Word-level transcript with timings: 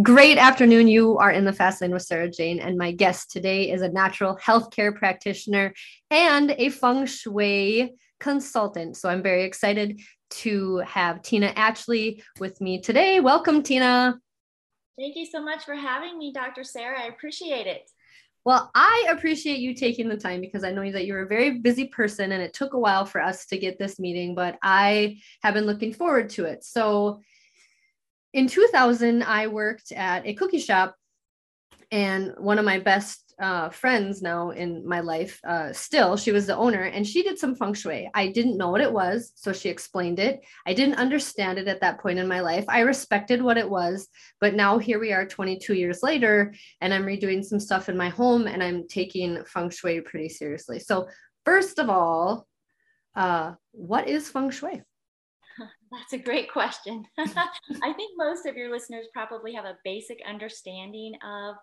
Great 0.00 0.38
afternoon. 0.38 0.88
You 0.88 1.18
are 1.18 1.32
in 1.32 1.44
the 1.44 1.52
Fast 1.52 1.82
Lane 1.82 1.92
with 1.92 2.02
Sarah 2.02 2.30
Jane, 2.30 2.60
and 2.60 2.78
my 2.78 2.92
guest 2.92 3.30
today 3.30 3.70
is 3.70 3.82
a 3.82 3.90
natural 3.90 4.38
healthcare 4.38 4.96
practitioner 4.96 5.74
and 6.10 6.52
a 6.52 6.70
feng 6.70 7.04
shui 7.04 7.92
consultant. 8.18 8.96
So 8.96 9.10
I'm 9.10 9.22
very 9.22 9.42
excited 9.42 10.00
to 10.30 10.78
have 10.78 11.20
Tina 11.20 11.48
Atchley 11.48 12.22
with 12.40 12.58
me 12.62 12.80
today. 12.80 13.20
Welcome, 13.20 13.62
Tina. 13.62 14.18
Thank 14.98 15.14
you 15.16 15.26
so 15.26 15.44
much 15.44 15.64
for 15.64 15.74
having 15.74 16.16
me, 16.16 16.32
Dr. 16.32 16.64
Sarah. 16.64 17.02
I 17.02 17.08
appreciate 17.08 17.66
it. 17.66 17.90
Well, 18.46 18.70
I 18.74 19.08
appreciate 19.10 19.58
you 19.58 19.74
taking 19.74 20.08
the 20.08 20.16
time 20.16 20.40
because 20.40 20.64
I 20.64 20.72
know 20.72 20.90
that 20.90 21.04
you're 21.04 21.22
a 21.22 21.28
very 21.28 21.58
busy 21.58 21.88
person 21.88 22.32
and 22.32 22.42
it 22.42 22.54
took 22.54 22.72
a 22.72 22.78
while 22.78 23.04
for 23.04 23.20
us 23.20 23.44
to 23.46 23.58
get 23.58 23.78
this 23.78 23.98
meeting, 23.98 24.34
but 24.34 24.58
I 24.62 25.18
have 25.42 25.52
been 25.52 25.66
looking 25.66 25.92
forward 25.92 26.30
to 26.30 26.46
it. 26.46 26.64
So, 26.64 27.20
in 28.32 28.46
2000, 28.46 29.22
I 29.22 29.46
worked 29.46 29.92
at 29.92 30.26
a 30.26 30.34
cookie 30.34 30.58
shop, 30.58 30.96
and 31.90 32.32
one 32.38 32.58
of 32.58 32.64
my 32.64 32.78
best 32.78 33.34
uh, 33.38 33.68
friends 33.68 34.22
now 34.22 34.50
in 34.50 34.86
my 34.86 35.00
life, 35.00 35.40
uh, 35.44 35.72
still, 35.72 36.16
she 36.16 36.32
was 36.32 36.46
the 36.46 36.56
owner, 36.56 36.84
and 36.84 37.06
she 37.06 37.22
did 37.22 37.38
some 37.38 37.54
feng 37.54 37.74
shui. 37.74 38.08
I 38.14 38.28
didn't 38.28 38.56
know 38.56 38.70
what 38.70 38.80
it 38.80 38.92
was, 38.92 39.32
so 39.34 39.52
she 39.52 39.68
explained 39.68 40.18
it. 40.18 40.40
I 40.66 40.74
didn't 40.74 40.94
understand 40.94 41.58
it 41.58 41.68
at 41.68 41.80
that 41.80 42.00
point 42.00 42.18
in 42.18 42.28
my 42.28 42.40
life. 42.40 42.64
I 42.68 42.80
respected 42.80 43.42
what 43.42 43.58
it 43.58 43.68
was, 43.68 44.08
but 44.40 44.54
now 44.54 44.78
here 44.78 44.98
we 44.98 45.12
are 45.12 45.26
22 45.26 45.74
years 45.74 46.02
later, 46.02 46.54
and 46.80 46.94
I'm 46.94 47.04
redoing 47.04 47.44
some 47.44 47.60
stuff 47.60 47.88
in 47.88 47.96
my 47.96 48.08
home, 48.08 48.46
and 48.46 48.62
I'm 48.62 48.86
taking 48.88 49.44
feng 49.44 49.70
shui 49.70 50.00
pretty 50.00 50.28
seriously. 50.28 50.78
So, 50.78 51.08
first 51.44 51.78
of 51.78 51.90
all, 51.90 52.46
uh, 53.14 53.54
what 53.72 54.08
is 54.08 54.30
feng 54.30 54.50
shui? 54.50 54.82
That's 55.92 56.14
a 56.14 56.18
great 56.18 56.50
question. 56.50 57.04
I 57.18 57.92
think 57.92 58.12
most 58.16 58.46
of 58.46 58.56
your 58.56 58.70
listeners 58.70 59.06
probably 59.12 59.52
have 59.52 59.66
a 59.66 59.76
basic 59.84 60.20
understanding 60.26 61.12
of 61.22 61.56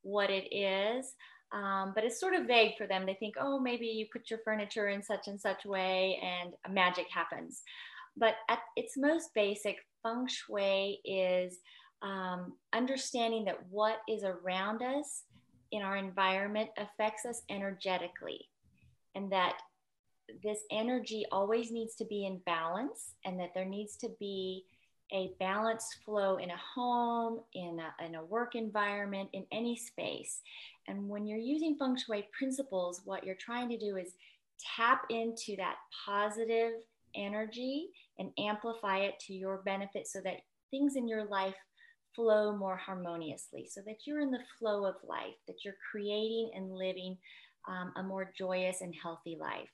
what 0.00 0.30
it 0.30 0.48
is, 0.54 1.12
um, 1.52 1.92
but 1.94 2.02
it's 2.02 2.18
sort 2.18 2.34
of 2.34 2.46
vague 2.46 2.78
for 2.78 2.86
them. 2.86 3.04
They 3.04 3.14
think, 3.14 3.34
oh, 3.38 3.60
maybe 3.60 3.86
you 3.86 4.06
put 4.10 4.30
your 4.30 4.40
furniture 4.42 4.88
in 4.88 5.02
such 5.02 5.28
and 5.28 5.38
such 5.38 5.66
way 5.66 6.18
and 6.22 6.54
magic 6.74 7.06
happens. 7.12 7.62
But 8.16 8.36
at 8.48 8.60
its 8.76 8.96
most 8.96 9.30
basic, 9.34 9.76
feng 10.02 10.26
shui 10.28 11.00
is 11.04 11.58
um, 12.00 12.54
understanding 12.72 13.44
that 13.44 13.58
what 13.68 13.98
is 14.08 14.24
around 14.24 14.82
us 14.82 15.24
in 15.72 15.82
our 15.82 15.96
environment 15.96 16.70
affects 16.78 17.26
us 17.26 17.42
energetically, 17.50 18.48
and 19.14 19.30
that 19.32 19.54
this 20.42 20.60
energy 20.70 21.24
always 21.30 21.70
needs 21.70 21.94
to 21.96 22.04
be 22.04 22.26
in 22.26 22.40
balance 22.46 23.14
and 23.24 23.38
that 23.40 23.52
there 23.54 23.64
needs 23.64 23.96
to 23.96 24.08
be 24.18 24.64
a 25.12 25.32
balanced 25.38 25.98
flow 26.04 26.36
in 26.38 26.50
a 26.50 26.60
home, 26.74 27.40
in 27.54 27.78
a, 27.80 28.04
in 28.04 28.14
a 28.14 28.24
work 28.24 28.54
environment, 28.54 29.28
in 29.32 29.44
any 29.52 29.76
space. 29.76 30.40
And 30.88 31.08
when 31.08 31.26
you're 31.26 31.38
using 31.38 31.76
feng 31.76 31.96
shui 31.96 32.26
principles, 32.36 33.02
what 33.04 33.24
you're 33.24 33.36
trying 33.36 33.68
to 33.68 33.78
do 33.78 33.96
is 33.96 34.14
tap 34.76 35.02
into 35.10 35.56
that 35.56 35.76
positive 36.06 36.72
energy 37.14 37.88
and 38.18 38.30
amplify 38.38 38.98
it 38.98 39.18
to 39.20 39.34
your 39.34 39.58
benefit 39.64 40.08
so 40.08 40.20
that 40.24 40.40
things 40.70 40.96
in 40.96 41.06
your 41.06 41.24
life 41.26 41.54
flow 42.14 42.56
more 42.56 42.76
harmoniously, 42.76 43.68
so 43.70 43.80
that 43.86 44.06
you're 44.06 44.20
in 44.20 44.30
the 44.30 44.38
flow 44.58 44.84
of 44.84 44.94
life, 45.06 45.34
that 45.46 45.64
you're 45.64 45.74
creating 45.90 46.50
and 46.54 46.74
living 46.74 47.16
um, 47.68 47.92
a 47.96 48.02
more 48.02 48.32
joyous 48.36 48.80
and 48.80 48.94
healthy 49.00 49.36
life. 49.40 49.68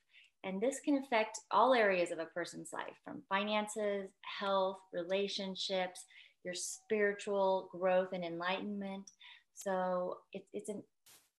And 0.44 0.60
this 0.60 0.80
can 0.80 0.98
affect 0.98 1.41
all 1.50 1.74
areas 1.74 2.10
of 2.10 2.19
a 2.19 2.24
person's 2.24 2.72
life 2.72 2.96
from 3.05 3.22
finances, 3.28 4.08
health, 4.38 4.78
relationships, 4.92 6.05
your 6.44 6.55
spiritual 6.55 7.69
growth 7.72 8.08
and 8.12 8.24
enlightenment. 8.24 9.10
So 9.55 10.19
it, 10.32 10.47
it's 10.55 10.70
an, 10.70 10.82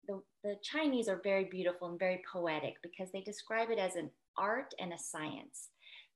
the, 0.07 0.21
the 0.45 0.57
Chinese 0.63 1.09
are 1.09 1.21
very 1.23 1.45
beautiful 1.45 1.89
and 1.89 1.99
very 1.99 2.23
poetic 2.31 2.75
because 2.83 3.11
they 3.11 3.23
describe 3.23 3.71
it 3.71 3.79
as 3.79 3.97
an 3.97 4.11
art 4.37 4.75
and 4.79 4.93
a 4.93 4.99
science. 4.99 5.69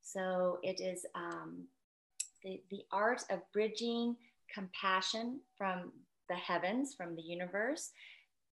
So 0.03 0.59
it 0.63 0.81
is 0.81 1.07
um, 1.15 1.65
the, 2.43 2.61
the 2.71 2.83
art 2.93 3.23
of 3.31 3.41
bridging 3.53 4.17
compassion 4.53 5.41
from 5.57 5.93
the 6.29 6.35
heavens, 6.35 6.95
from 6.95 7.17
the 7.17 7.23
universe 7.23 7.91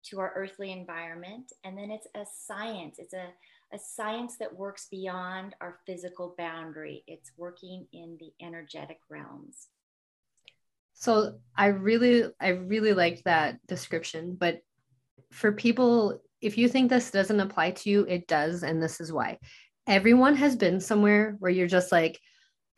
to 0.05 0.21
our 0.21 0.33
earthly 0.37 0.73
environment. 0.73 1.53
And 1.65 1.77
then 1.77 1.91
it's 1.91 2.07
a 2.15 2.25
science, 2.47 2.97
it's 2.99 3.15
a 3.15 3.29
a 3.73 3.79
science 3.79 4.37
that 4.39 4.57
works 4.57 4.89
beyond 4.91 5.55
our 5.61 5.79
physical 5.87 6.35
boundary. 6.39 7.05
It's 7.07 7.33
working 7.37 7.87
in 7.93 8.17
the 8.19 8.33
energetic 8.45 8.99
realms. 9.11 9.69
So 10.95 11.39
I 11.57 11.67
really, 11.67 12.25
I 12.41 12.49
really 12.49 12.93
liked 12.93 13.25
that 13.25 13.65
description. 13.67 14.37
But 14.39 14.61
for 15.31 15.53
people, 15.53 16.21
if 16.41 16.57
you 16.57 16.69
think 16.69 16.91
this 16.91 17.11
doesn't 17.11 17.41
apply 17.41 17.73
to 17.73 17.91
you, 17.91 18.05
it 18.09 18.27
does. 18.27 18.63
And 18.63 18.83
this 18.83 19.01
is 19.01 19.13
why. 19.13 19.39
Everyone 19.87 20.35
has 20.37 20.57
been 20.57 20.81
somewhere 20.81 21.37
where 21.39 21.51
you're 21.51 21.67
just 21.67 21.93
like, 21.93 22.19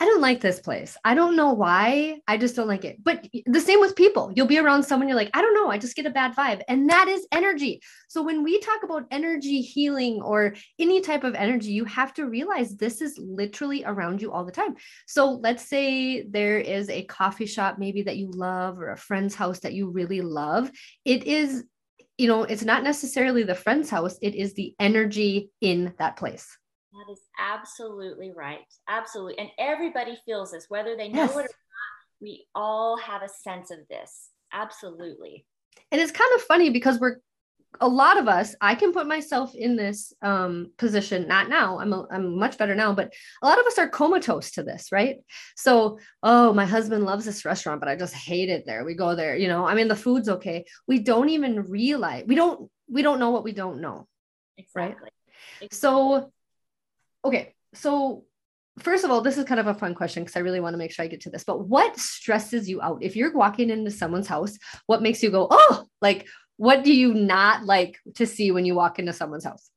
I 0.00 0.06
don't 0.06 0.22
like 0.22 0.40
this 0.40 0.60
place. 0.60 0.96
I 1.04 1.14
don't 1.14 1.36
know 1.36 1.52
why. 1.52 2.20
I 2.26 2.38
just 2.38 2.56
don't 2.56 2.66
like 2.66 2.86
it. 2.86 3.04
But 3.04 3.28
the 3.44 3.60
same 3.60 3.80
with 3.80 3.94
people. 3.94 4.32
You'll 4.34 4.46
be 4.46 4.58
around 4.58 4.82
someone, 4.82 5.08
you're 5.08 5.16
like, 5.16 5.30
I 5.34 5.42
don't 5.42 5.52
know. 5.52 5.70
I 5.70 5.76
just 5.76 5.94
get 5.94 6.06
a 6.06 6.10
bad 6.10 6.34
vibe. 6.34 6.62
And 6.68 6.88
that 6.88 7.06
is 7.06 7.26
energy. 7.30 7.82
So 8.08 8.22
when 8.22 8.42
we 8.42 8.60
talk 8.60 8.82
about 8.82 9.04
energy 9.10 9.60
healing 9.60 10.22
or 10.22 10.54
any 10.78 11.02
type 11.02 11.22
of 11.22 11.34
energy, 11.34 11.72
you 11.72 11.84
have 11.84 12.14
to 12.14 12.24
realize 12.24 12.74
this 12.74 13.02
is 13.02 13.18
literally 13.18 13.84
around 13.84 14.22
you 14.22 14.32
all 14.32 14.46
the 14.46 14.52
time. 14.52 14.76
So 15.06 15.32
let's 15.32 15.68
say 15.68 16.22
there 16.22 16.58
is 16.58 16.88
a 16.88 17.04
coffee 17.04 17.44
shop 17.44 17.76
maybe 17.78 18.02
that 18.04 18.16
you 18.16 18.30
love 18.30 18.78
or 18.78 18.92
a 18.92 18.96
friend's 18.96 19.34
house 19.34 19.60
that 19.60 19.74
you 19.74 19.90
really 19.90 20.22
love. 20.22 20.70
It 21.04 21.24
is, 21.24 21.62
you 22.16 22.26
know, 22.26 22.44
it's 22.44 22.64
not 22.64 22.84
necessarily 22.84 23.42
the 23.42 23.54
friend's 23.54 23.90
house, 23.90 24.16
it 24.22 24.34
is 24.34 24.54
the 24.54 24.74
energy 24.80 25.50
in 25.60 25.92
that 25.98 26.16
place. 26.16 26.56
That 26.92 27.12
is 27.12 27.20
absolutely 27.38 28.32
right. 28.36 28.66
Absolutely. 28.88 29.38
And 29.38 29.50
everybody 29.58 30.18
feels 30.26 30.52
this, 30.52 30.66
whether 30.68 30.96
they 30.96 31.08
know 31.08 31.22
yes. 31.22 31.30
it 31.30 31.36
or 31.36 31.42
not. 31.42 31.48
We 32.20 32.46
all 32.54 32.96
have 32.98 33.22
a 33.22 33.28
sense 33.28 33.70
of 33.70 33.78
this. 33.88 34.30
Absolutely. 34.52 35.46
And 35.92 36.00
it's 36.00 36.12
kind 36.12 36.30
of 36.34 36.42
funny 36.42 36.70
because 36.70 36.98
we're 36.98 37.18
a 37.80 37.88
lot 37.88 38.18
of 38.18 38.26
us, 38.26 38.54
I 38.60 38.74
can 38.74 38.92
put 38.92 39.06
myself 39.06 39.54
in 39.54 39.76
this 39.76 40.12
um, 40.22 40.72
position, 40.76 41.28
not 41.28 41.48
now, 41.48 41.78
I'm, 41.78 41.92
a, 41.92 42.06
I'm 42.10 42.36
much 42.36 42.58
better 42.58 42.74
now, 42.74 42.92
but 42.92 43.12
a 43.42 43.46
lot 43.46 43.60
of 43.60 43.66
us 43.66 43.78
are 43.78 43.88
comatose 43.88 44.50
to 44.52 44.64
this, 44.64 44.90
right? 44.90 45.18
So, 45.56 45.98
oh, 46.22 46.52
my 46.52 46.66
husband 46.66 47.04
loves 47.04 47.24
this 47.24 47.44
restaurant, 47.44 47.80
but 47.80 47.88
I 47.88 47.94
just 47.94 48.14
hate 48.14 48.48
it 48.48 48.64
there. 48.66 48.84
We 48.84 48.94
go 48.94 49.14
there, 49.14 49.36
you 49.36 49.46
know, 49.46 49.64
I 49.66 49.74
mean, 49.74 49.86
the 49.86 49.94
food's 49.94 50.28
okay. 50.28 50.64
We 50.88 50.98
don't 50.98 51.28
even 51.28 51.62
realize, 51.62 52.24
we 52.26 52.34
don't, 52.34 52.68
we 52.90 53.02
don't 53.02 53.20
know 53.20 53.30
what 53.30 53.44
we 53.44 53.52
don't 53.52 53.80
know. 53.80 54.08
Exactly. 54.58 54.82
Right. 54.82 55.12
Exactly. 55.60 55.78
So 55.78 56.32
okay, 57.24 57.54
so 57.74 58.24
first 58.78 59.04
of 59.04 59.10
all, 59.10 59.20
this 59.20 59.38
is 59.38 59.44
kind 59.44 59.60
of 59.60 59.66
a 59.66 59.74
fun 59.74 59.94
question 59.94 60.22
because 60.22 60.36
I 60.36 60.40
really 60.40 60.60
want 60.60 60.74
to 60.74 60.78
make 60.78 60.92
sure 60.92 61.04
I 61.04 61.08
get 61.08 61.20
to 61.22 61.30
this. 61.30 61.44
But 61.44 61.66
what 61.66 61.98
stresses 61.98 62.68
you 62.68 62.80
out? 62.80 63.02
If 63.02 63.16
you're 63.16 63.32
walking 63.32 63.70
into 63.70 63.90
someone's 63.90 64.28
house, 64.28 64.58
what 64.86 65.02
makes 65.02 65.22
you 65.22 65.30
go, 65.30 65.48
oh, 65.50 65.86
like 66.00 66.26
what 66.60 66.84
do 66.84 66.92
you 66.92 67.14
not 67.14 67.64
like 67.64 67.96
to 68.16 68.26
see 68.26 68.50
when 68.50 68.66
you 68.66 68.74
walk 68.74 68.98
into 68.98 69.14
someone's 69.14 69.44
house? 69.44 69.70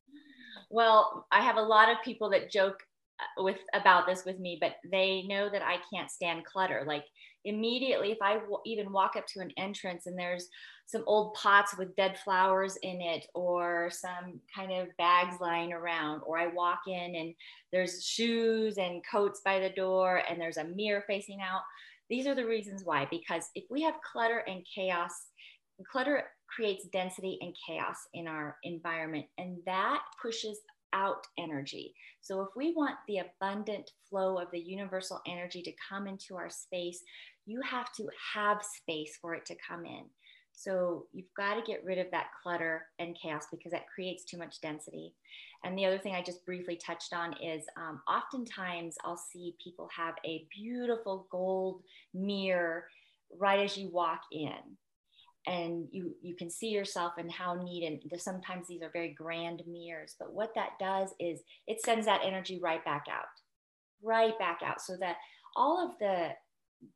Well, 0.69 1.25
I 1.31 1.41
have 1.41 1.55
a 1.55 1.61
lot 1.61 1.89
of 1.89 2.03
people 2.03 2.31
that 2.31 2.51
joke 2.51 2.83
uh, 3.21 3.43
with 3.43 3.59
about 3.73 4.05
this 4.05 4.25
with 4.25 4.37
me, 4.37 4.57
but 4.59 4.75
they 4.91 5.23
know 5.23 5.49
that 5.49 5.61
I 5.61 5.77
can't 5.93 6.11
stand 6.11 6.43
clutter. 6.43 6.83
Like 6.85 7.05
immediately, 7.45 8.11
if 8.11 8.21
I 8.21 8.35
w- 8.35 8.59
even 8.65 8.91
walk 8.91 9.15
up 9.17 9.27
to 9.27 9.39
an 9.39 9.51
entrance 9.57 10.05
and 10.05 10.17
there's 10.17 10.49
some 10.85 11.03
old 11.07 11.33
pots 11.33 11.75
with 11.77 11.95
dead 11.95 12.17
flowers 12.19 12.77
in 12.83 13.01
it 13.01 13.25
or 13.33 13.89
some 13.91 14.39
kind 14.53 14.71
of 14.71 14.95
bags 14.97 15.37
lying 15.39 15.73
around 15.73 16.21
or 16.25 16.37
i 16.37 16.47
walk 16.47 16.81
in 16.87 17.15
and 17.15 17.33
there's 17.71 18.05
shoes 18.05 18.77
and 18.77 19.01
coats 19.09 19.41
by 19.43 19.59
the 19.59 19.69
door 19.69 20.21
and 20.29 20.39
there's 20.39 20.57
a 20.57 20.63
mirror 20.63 21.03
facing 21.07 21.39
out 21.41 21.61
these 22.09 22.27
are 22.27 22.35
the 22.35 22.45
reasons 22.45 22.83
why 22.83 23.07
because 23.09 23.49
if 23.55 23.63
we 23.69 23.81
have 23.81 23.95
clutter 24.01 24.39
and 24.39 24.65
chaos 24.73 25.11
clutter 25.89 26.25
creates 26.47 26.85
density 26.89 27.39
and 27.41 27.55
chaos 27.65 27.97
in 28.13 28.27
our 28.27 28.57
environment 28.63 29.25
and 29.37 29.57
that 29.65 30.01
pushes 30.21 30.59
out 30.93 31.25
energy. 31.37 31.93
So 32.21 32.41
if 32.41 32.49
we 32.55 32.73
want 32.73 32.95
the 33.07 33.17
abundant 33.19 33.89
flow 34.09 34.37
of 34.37 34.49
the 34.51 34.59
universal 34.59 35.19
energy 35.27 35.61
to 35.63 35.73
come 35.89 36.07
into 36.07 36.35
our 36.35 36.49
space 36.49 37.01
you 37.45 37.61
have 37.61 37.91
to 37.93 38.07
have 38.33 38.63
space 38.63 39.17
for 39.21 39.33
it 39.35 39.45
to 39.45 39.55
come 39.67 39.85
in 39.85 40.05
so 40.55 41.07
you've 41.11 41.33
got 41.35 41.55
to 41.55 41.61
get 41.61 41.83
rid 41.83 41.97
of 41.97 42.11
that 42.11 42.27
clutter 42.41 42.85
and 42.99 43.17
chaos 43.19 43.47
because 43.51 43.71
that 43.71 43.89
creates 43.93 44.23
too 44.23 44.37
much 44.37 44.61
density. 44.61 45.13
And 45.63 45.77
the 45.77 45.85
other 45.85 45.97
thing 45.97 46.13
I 46.13 46.21
just 46.21 46.45
briefly 46.45 46.75
touched 46.75 47.13
on 47.13 47.33
is 47.41 47.65
um, 47.75 48.01
oftentimes 48.07 48.95
I'll 49.03 49.17
see 49.17 49.55
people 49.63 49.89
have 49.95 50.15
a 50.25 50.45
beautiful 50.55 51.27
gold 51.31 51.81
mirror 52.13 52.85
right 53.37 53.59
as 53.59 53.77
you 53.77 53.89
walk 53.89 54.21
in. 54.31 54.77
And 55.45 55.87
you, 55.91 56.15
you 56.21 56.35
can 56.35 56.49
see 56.49 56.69
yourself 56.69 57.13
and 57.17 57.29
how 57.29 57.55
neat, 57.55 57.83
and 57.83 58.21
sometimes 58.21 58.67
these 58.67 58.81
are 58.81 58.91
very 58.93 59.13
grand 59.13 59.61
mirrors. 59.67 60.15
But 60.17 60.33
what 60.33 60.55
that 60.55 60.79
does 60.79 61.09
is 61.19 61.41
it 61.67 61.81
sends 61.81 62.05
that 62.05 62.21
energy 62.23 62.61
right 62.63 62.83
back 62.85 63.07
out, 63.11 63.25
right 64.01 64.39
back 64.39 64.59
out, 64.63 64.79
so 64.79 64.95
that 65.01 65.17
all 65.57 65.85
of 65.85 65.99
the 65.99 66.29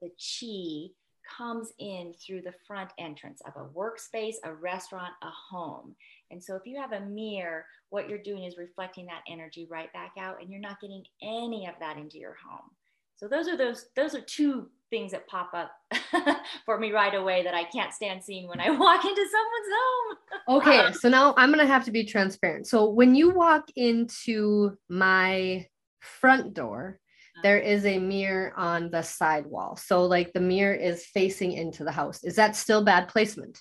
the 0.02 0.10
chi 0.10 0.94
comes 1.38 1.74
in 1.80 2.14
through 2.14 2.42
the 2.42 2.54
front 2.66 2.90
entrance 2.98 3.42
of 3.46 3.54
a 3.56 3.68
workspace, 3.78 4.36
a 4.44 4.54
restaurant, 4.54 5.14
a 5.22 5.30
home. 5.30 5.96
And 6.32 6.44
so 6.44 6.56
if 6.56 6.64
you 6.66 6.80
have 6.80 6.94
a 6.94 7.06
mirror, 7.06 7.66
what 7.90 8.10
you're 8.10 8.22
doing 8.22 8.44
is 8.44 8.58
reflecting 8.58 9.06
that 9.08 9.24
energy 9.30 9.68
right 9.70 9.92
back 9.94 10.14
out 10.20 10.42
and 10.42 10.50
you're 10.50 10.62
not 10.62 10.80
getting 10.80 11.04
any 11.22 11.68
of 11.68 11.76
that 11.80 11.98
into 11.98 12.18
your 12.18 12.36
home. 12.46 12.70
So 13.16 13.28
those 13.28 13.48
are 13.48 13.58
those 13.58 13.88
those 13.96 14.14
are 14.14 14.22
two 14.22 14.70
things 14.92 15.12
that 15.12 15.28
pop 15.28 15.52
up 15.54 15.72
for 16.66 16.80
me 16.80 16.92
right 16.92 17.16
away 17.16 17.44
that 17.44 17.56
I 17.56 17.64
can't 17.64 17.94
stand 17.94 18.24
seeing 18.24 18.48
when 18.48 18.60
I 18.60 18.70
walk 18.70 19.04
into 19.04 19.26
someone's 19.32 19.74
home. 19.76 20.18
okay, 20.58 20.94
so 20.94 21.10
now 21.10 21.34
I'm 21.36 21.52
going 21.52 21.66
to 21.66 21.72
have 21.72 21.84
to 21.86 21.92
be 21.92 22.06
transparent. 22.06 22.68
So 22.68 22.90
when 22.90 23.16
you 23.16 23.32
walk 23.32 23.70
into 23.76 24.78
my 24.88 25.66
front 26.00 26.54
door, 26.54 27.00
there 27.44 27.60
is 27.60 27.86
a 27.86 28.00
mirror 28.00 28.54
on 28.56 28.90
the 28.90 29.02
side 29.02 29.46
wall. 29.46 29.76
So 29.76 30.06
like 30.06 30.34
the 30.34 30.40
mirror 30.40 30.74
is 30.74 31.06
facing 31.06 31.54
into 31.54 31.84
the 31.84 31.92
house. 31.92 32.24
Is 32.24 32.36
that 32.36 32.56
still 32.56 32.84
bad 32.84 33.08
placement? 33.08 33.60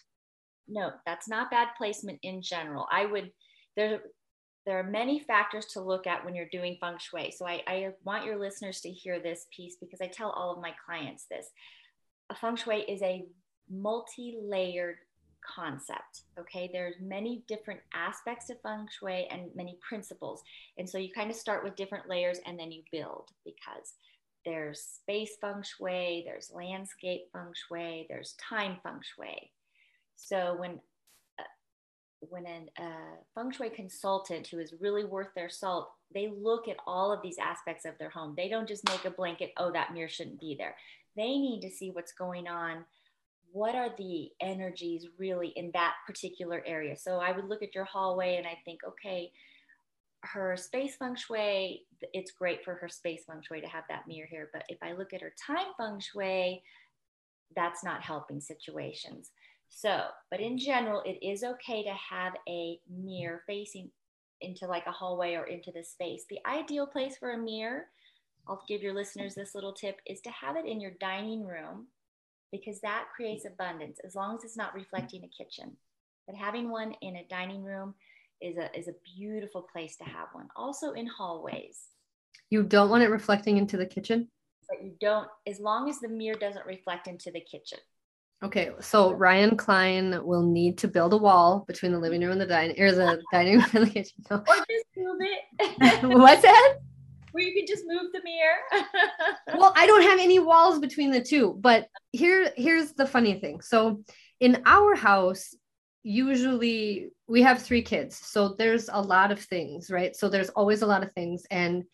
No, 0.68 0.90
that's 1.04 1.28
not 1.28 1.50
bad 1.50 1.68
placement 1.76 2.18
in 2.22 2.42
general. 2.42 2.86
I 2.90 3.06
would 3.06 3.30
there 3.76 4.00
there 4.64 4.78
are 4.80 4.90
many 4.90 5.20
factors 5.20 5.66
to 5.66 5.80
look 5.80 6.08
at 6.08 6.24
when 6.24 6.34
you're 6.34 6.48
doing 6.50 6.76
feng 6.80 6.98
shui. 6.98 7.30
So 7.30 7.46
I, 7.46 7.62
I 7.68 7.88
want 8.04 8.24
your 8.24 8.38
listeners 8.38 8.80
to 8.80 8.90
hear 8.90 9.20
this 9.20 9.46
piece 9.56 9.76
because 9.80 10.00
I 10.00 10.08
tell 10.08 10.30
all 10.30 10.52
of 10.52 10.60
my 10.60 10.72
clients 10.84 11.26
this. 11.30 11.46
A 12.30 12.34
feng 12.34 12.56
shui 12.56 12.80
is 12.80 13.00
a 13.02 13.24
multi-layered 13.70 14.96
concept. 15.54 16.22
Okay, 16.38 16.70
there's 16.72 16.94
many 17.00 17.42
different 17.48 17.80
aspects 17.94 18.50
of 18.50 18.60
feng 18.62 18.88
shui 18.98 19.26
and 19.30 19.50
many 19.54 19.78
principles. 19.86 20.42
And 20.78 20.88
so 20.88 20.98
you 20.98 21.12
kind 21.12 21.30
of 21.30 21.36
start 21.36 21.64
with 21.64 21.76
different 21.76 22.08
layers 22.08 22.38
and 22.46 22.58
then 22.58 22.72
you 22.72 22.82
build 22.90 23.30
because 23.44 23.94
there's 24.44 24.80
space 24.80 25.36
feng 25.40 25.62
shui, 25.62 26.22
there's 26.24 26.52
landscape 26.54 27.22
feng 27.32 27.52
shui, 27.54 28.06
there's 28.08 28.34
time 28.34 28.78
feng 28.82 29.00
shui. 29.02 29.50
So 30.16 30.56
when 30.58 30.80
uh, 31.38 31.42
when 32.20 32.46
a 32.46 32.82
uh, 32.82 33.16
feng 33.34 33.50
shui 33.50 33.70
consultant 33.70 34.46
who 34.46 34.58
is 34.58 34.74
really 34.80 35.04
worth 35.04 35.28
their 35.34 35.50
salt, 35.50 35.90
they 36.14 36.28
look 36.28 36.68
at 36.68 36.76
all 36.86 37.12
of 37.12 37.22
these 37.22 37.38
aspects 37.38 37.84
of 37.84 37.98
their 37.98 38.10
home. 38.10 38.34
They 38.36 38.48
don't 38.48 38.68
just 38.68 38.88
make 38.88 39.04
a 39.04 39.10
blanket, 39.10 39.52
oh, 39.56 39.72
that 39.72 39.92
mirror 39.92 40.08
shouldn't 40.08 40.40
be 40.40 40.54
there. 40.58 40.76
They 41.16 41.38
need 41.38 41.60
to 41.62 41.70
see 41.70 41.90
what's 41.90 42.12
going 42.12 42.46
on 42.46 42.84
what 43.52 43.74
are 43.74 43.90
the 43.96 44.30
energies 44.40 45.06
really 45.18 45.52
in 45.56 45.70
that 45.72 45.94
particular 46.06 46.62
area? 46.66 46.96
So 46.96 47.18
I 47.18 47.32
would 47.32 47.48
look 47.48 47.62
at 47.62 47.74
your 47.74 47.84
hallway 47.84 48.36
and 48.36 48.46
I 48.46 48.58
think, 48.64 48.80
okay, 48.86 49.30
her 50.22 50.56
space 50.56 50.96
feng 50.96 51.16
shui, 51.16 51.84
it's 52.12 52.32
great 52.32 52.64
for 52.64 52.74
her 52.74 52.88
space 52.88 53.22
feng 53.26 53.42
shui 53.46 53.60
to 53.60 53.68
have 53.68 53.84
that 53.88 54.06
mirror 54.08 54.26
here. 54.28 54.50
But 54.52 54.64
if 54.68 54.78
I 54.82 54.92
look 54.92 55.12
at 55.12 55.22
her 55.22 55.32
time 55.46 55.72
feng 55.78 56.00
shui, 56.00 56.62
that's 57.54 57.84
not 57.84 58.02
helping 58.02 58.40
situations. 58.40 59.30
So, 59.68 60.04
but 60.30 60.40
in 60.40 60.58
general, 60.58 61.02
it 61.04 61.24
is 61.24 61.42
okay 61.42 61.82
to 61.84 61.94
have 62.10 62.34
a 62.48 62.78
mirror 62.88 63.42
facing 63.46 63.90
into 64.40 64.66
like 64.66 64.86
a 64.86 64.92
hallway 64.92 65.34
or 65.34 65.44
into 65.44 65.72
the 65.72 65.84
space. 65.84 66.24
The 66.28 66.38
ideal 66.46 66.86
place 66.86 67.16
for 67.18 67.32
a 67.32 67.38
mirror, 67.38 67.86
I'll 68.48 68.62
give 68.68 68.82
your 68.82 68.94
listeners 68.94 69.34
this 69.34 69.54
little 69.54 69.72
tip, 69.72 70.00
is 70.06 70.20
to 70.22 70.30
have 70.30 70.56
it 70.56 70.66
in 70.66 70.80
your 70.80 70.92
dining 71.00 71.46
room 71.46 71.86
because 72.52 72.80
that 72.80 73.06
creates 73.14 73.44
abundance 73.44 73.98
as 74.04 74.14
long 74.14 74.36
as 74.36 74.44
it's 74.44 74.56
not 74.56 74.74
reflecting 74.74 75.24
a 75.24 75.28
kitchen. 75.44 75.76
But 76.26 76.36
having 76.36 76.70
one 76.70 76.94
in 77.02 77.16
a 77.16 77.26
dining 77.28 77.62
room 77.62 77.94
is 78.40 78.56
a, 78.56 78.76
is 78.78 78.88
a 78.88 78.94
beautiful 79.16 79.66
place 79.72 79.96
to 79.96 80.04
have 80.04 80.28
one. 80.32 80.48
Also 80.56 80.92
in 80.92 81.06
hallways. 81.06 81.88
You 82.50 82.62
don't 82.62 82.90
want 82.90 83.02
it 83.02 83.08
reflecting 83.08 83.56
into 83.56 83.76
the 83.76 83.86
kitchen? 83.86 84.28
But 84.68 84.82
you 84.82 84.92
don't, 85.00 85.28
as 85.46 85.60
long 85.60 85.88
as 85.88 86.00
the 86.00 86.08
mirror 86.08 86.38
doesn't 86.38 86.66
reflect 86.66 87.06
into 87.06 87.30
the 87.30 87.40
kitchen. 87.40 87.78
Okay, 88.44 88.70
so 88.80 89.12
Ryan 89.12 89.56
Klein 89.56 90.20
will 90.22 90.42
need 90.42 90.76
to 90.78 90.88
build 90.88 91.14
a 91.14 91.16
wall 91.16 91.64
between 91.66 91.92
the 91.92 91.98
living 91.98 92.20
room 92.20 92.32
and 92.32 92.40
the 92.40 92.46
dining 92.46 92.78
or 92.78 92.92
the 92.92 93.22
dining 93.32 93.58
room 93.58 93.70
and 93.72 93.86
the 93.86 93.90
kitchen. 93.90 94.22
No. 94.30 94.36
Or 94.36 94.56
just 94.56 94.86
move 94.96 95.20
it. 95.20 96.02
What's 96.04 96.42
that? 96.42 96.78
where 97.36 97.44
you 97.44 97.54
can 97.54 97.66
just 97.66 97.84
move 97.86 98.10
the 98.12 98.22
mirror. 98.24 98.84
well, 99.58 99.72
I 99.76 99.86
don't 99.86 100.02
have 100.02 100.18
any 100.18 100.38
walls 100.38 100.78
between 100.78 101.10
the 101.10 101.20
two, 101.20 101.54
but 101.60 101.86
here 102.12 102.50
here's 102.56 102.92
the 102.92 103.06
funny 103.06 103.34
thing. 103.34 103.60
So 103.60 104.02
in 104.40 104.62
our 104.64 104.94
house, 104.94 105.54
usually 106.02 107.10
we 107.28 107.42
have 107.42 107.62
three 107.62 107.82
kids. 107.82 108.16
So 108.16 108.54
there's 108.58 108.88
a 108.90 109.00
lot 109.00 109.30
of 109.32 109.40
things, 109.40 109.90
right? 109.90 110.16
So 110.16 110.30
there's 110.30 110.48
always 110.50 110.80
a 110.80 110.86
lot 110.86 111.02
of 111.02 111.12
things 111.12 111.44
and 111.50 111.84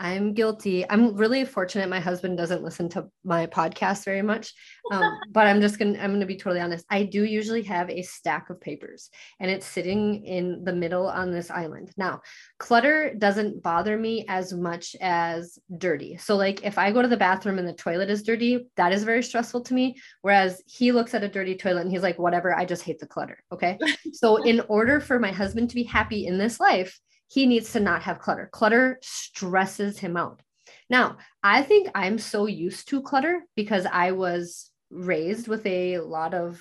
I'm 0.00 0.32
guilty. 0.32 0.88
I'm 0.88 1.14
really 1.14 1.44
fortunate 1.44 1.90
my 1.90 2.00
husband 2.00 2.38
doesn't 2.38 2.62
listen 2.62 2.88
to 2.90 3.08
my 3.22 3.46
podcast 3.46 4.06
very 4.06 4.22
much. 4.22 4.54
Um, 4.90 5.18
but 5.30 5.46
I'm 5.46 5.60
just 5.60 5.78
to, 5.78 5.84
I'm 5.84 6.10
going 6.10 6.20
to 6.20 6.26
be 6.26 6.38
totally 6.38 6.62
honest. 6.62 6.86
I 6.88 7.02
do 7.02 7.22
usually 7.22 7.62
have 7.64 7.90
a 7.90 8.00
stack 8.00 8.48
of 8.48 8.62
papers 8.62 9.10
and 9.40 9.50
it's 9.50 9.66
sitting 9.66 10.24
in 10.24 10.64
the 10.64 10.72
middle 10.72 11.06
on 11.06 11.30
this 11.30 11.50
island. 11.50 11.92
Now, 11.98 12.22
clutter 12.58 13.12
doesn't 13.14 13.62
bother 13.62 13.98
me 13.98 14.24
as 14.26 14.54
much 14.54 14.96
as 15.02 15.58
dirty. 15.76 16.16
So, 16.16 16.34
like 16.34 16.64
if 16.64 16.78
I 16.78 16.92
go 16.92 17.02
to 17.02 17.08
the 17.08 17.18
bathroom 17.18 17.58
and 17.58 17.68
the 17.68 17.74
toilet 17.74 18.08
is 18.08 18.22
dirty, 18.22 18.68
that 18.76 18.94
is 18.94 19.04
very 19.04 19.22
stressful 19.22 19.64
to 19.64 19.74
me. 19.74 19.96
Whereas 20.22 20.62
he 20.66 20.92
looks 20.92 21.12
at 21.12 21.24
a 21.24 21.28
dirty 21.28 21.56
toilet 21.56 21.82
and 21.82 21.90
he's 21.90 22.02
like, 22.02 22.18
whatever, 22.18 22.56
I 22.56 22.64
just 22.64 22.84
hate 22.84 23.00
the 23.00 23.06
clutter. 23.06 23.44
Okay. 23.52 23.78
so, 24.14 24.36
in 24.36 24.60
order 24.68 24.98
for 24.98 25.18
my 25.18 25.30
husband 25.30 25.68
to 25.68 25.74
be 25.74 25.84
happy 25.84 26.26
in 26.26 26.38
this 26.38 26.58
life, 26.58 26.98
he 27.30 27.46
needs 27.46 27.72
to 27.72 27.80
not 27.80 28.02
have 28.02 28.18
clutter. 28.18 28.48
Clutter 28.52 28.98
stresses 29.02 29.98
him 29.98 30.16
out. 30.16 30.42
Now, 30.88 31.18
I 31.44 31.62
think 31.62 31.88
I'm 31.94 32.18
so 32.18 32.46
used 32.46 32.88
to 32.88 33.02
clutter 33.02 33.42
because 33.54 33.86
I 33.86 34.10
was 34.10 34.70
raised 34.90 35.46
with 35.46 35.64
a 35.64 35.98
lot 36.00 36.34
of 36.34 36.60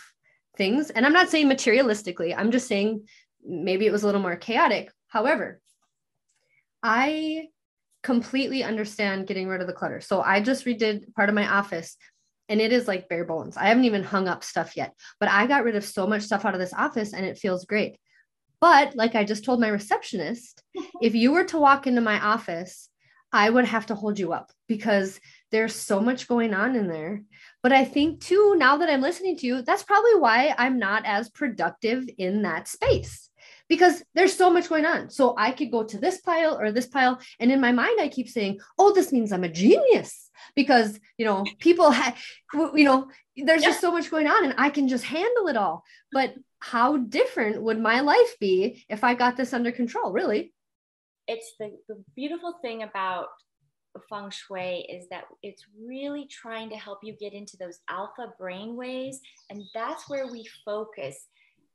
things. 0.58 0.92
And 0.92 1.08
I'm 1.08 1.14
not 1.14 1.30
saying 1.30 1.50
materialistically, 1.50 2.36
I'm 2.38 2.52
just 2.52 2.68
saying 2.68 3.08
maybe 3.44 3.88
it 3.88 3.92
was 3.92 4.04
a 4.04 4.06
little 4.06 4.22
more 4.22 4.36
chaotic. 4.36 4.92
However, 5.08 5.60
I 6.84 7.48
completely 8.04 8.64
understand 8.64 9.26
getting 9.26 9.48
rid 9.48 9.62
of 9.62 9.68
the 9.68 9.74
clutter. 9.74 10.02
So 10.02 10.22
I 10.22 10.40
just 10.40 10.66
redid 10.66 11.12
part 11.16 11.30
of 11.30 11.36
my 11.36 11.48
office 11.48 11.98
and 12.48 12.62
it 12.62 12.72
is 12.72 12.88
like 12.88 13.10
bare 13.10 13.26
bones. 13.26 13.58
I 13.58 13.66
haven't 13.66 13.86
even 13.86 14.04
hung 14.04 14.28
up 14.28 14.44
stuff 14.44 14.78
yet, 14.78 14.94
but 15.20 15.30
I 15.30 15.48
got 15.48 15.64
rid 15.64 15.76
of 15.76 15.84
so 15.84 16.06
much 16.06 16.22
stuff 16.22 16.46
out 16.46 16.54
of 16.54 16.60
this 16.60 16.74
office 16.74 17.14
and 17.14 17.26
it 17.26 17.40
feels 17.40 17.66
great. 17.66 17.98
But 18.62 18.96
like 18.96 19.16
I 19.16 19.24
just 19.24 19.46
told 19.46 19.60
my 19.60 19.70
receptionist, 19.70 20.64
if 21.02 21.16
you 21.16 21.32
were 21.32 21.46
to 21.46 21.60
walk 21.60 21.88
into 21.88 22.02
my 22.02 22.20
office, 22.20 22.90
I 23.32 23.50
would 23.50 23.66
have 23.66 23.86
to 23.88 23.96
hold 23.96 24.18
you 24.18 24.34
up 24.34 24.52
because 24.68 25.20
there's 25.52 25.76
so 25.76 26.00
much 26.00 26.28
going 26.28 26.54
on 26.54 26.76
in 26.76 26.88
there. 26.88 27.24
But 27.62 27.74
I 27.74 27.86
think 27.86 28.22
too, 28.22 28.56
now 28.58 28.78
that 28.78 28.90
I'm 28.90 29.02
listening 29.02 29.38
to 29.38 29.48
you, 29.48 29.62
that's 29.62 29.84
probably 29.84 30.16
why 30.16 30.56
I'm 30.58 30.80
not 30.80 31.04
as 31.06 31.30
productive 31.30 32.10
in 32.18 32.42
that 32.44 32.68
space 32.68 33.30
because 33.68 34.04
there's 34.16 34.36
so 34.36 34.50
much 34.50 34.68
going 34.68 34.86
on. 34.86 35.10
So 35.10 35.36
I 35.38 35.52
could 35.52 35.72
go 35.72 35.84
to 35.84 35.98
this 35.98 36.20
pile 36.22 36.60
or 36.60 36.72
this 36.72 36.88
pile. 36.88 37.20
And 37.40 37.52
in 37.52 37.62
my 37.62 37.72
mind, 37.72 38.00
I 38.02 38.08
keep 38.08 38.28
saying, 38.28 38.60
oh, 38.78 38.94
this 38.94 39.14
means 39.14 39.32
I'm 39.32 39.44
a 39.44 39.50
genius 39.50 40.30
because, 40.56 41.00
you 41.18 41.26
know, 41.26 41.46
people 41.60 41.92
have, 41.92 42.20
you 42.54 42.84
know, 42.84 43.10
there's 43.38 43.62
yeah. 43.62 43.70
just 43.70 43.82
so 43.82 43.92
much 43.92 44.10
going 44.10 44.28
on 44.28 44.44
and 44.44 44.56
I 44.58 44.72
can 44.72 44.88
just 44.88 45.04
handle 45.04 45.48
it 45.48 45.56
all. 45.56 45.84
But 46.12 46.34
how 46.60 46.98
different 46.98 47.62
would 47.62 47.80
my 47.80 48.02
life 48.02 48.38
be 48.40 48.86
if 48.90 49.04
I 49.04 49.14
got 49.14 49.38
this 49.38 49.54
under 49.54 49.72
control, 49.72 50.12
really? 50.12 50.54
It's 51.28 51.54
the, 51.60 51.72
the 51.88 52.04
beautiful 52.16 52.56
thing 52.62 52.84
about 52.84 53.28
feng 54.10 54.30
shui 54.30 54.86
is 54.90 55.08
that 55.10 55.26
it's 55.42 55.64
really 55.82 56.28
trying 56.28 56.70
to 56.70 56.76
help 56.76 57.00
you 57.04 57.16
get 57.20 57.34
into 57.34 57.58
those 57.58 57.80
alpha 57.90 58.34
brain 58.38 58.76
waves. 58.76 59.20
And 59.50 59.64
that's 59.74 60.10
where 60.10 60.28
we 60.28 60.48
focus 60.66 61.28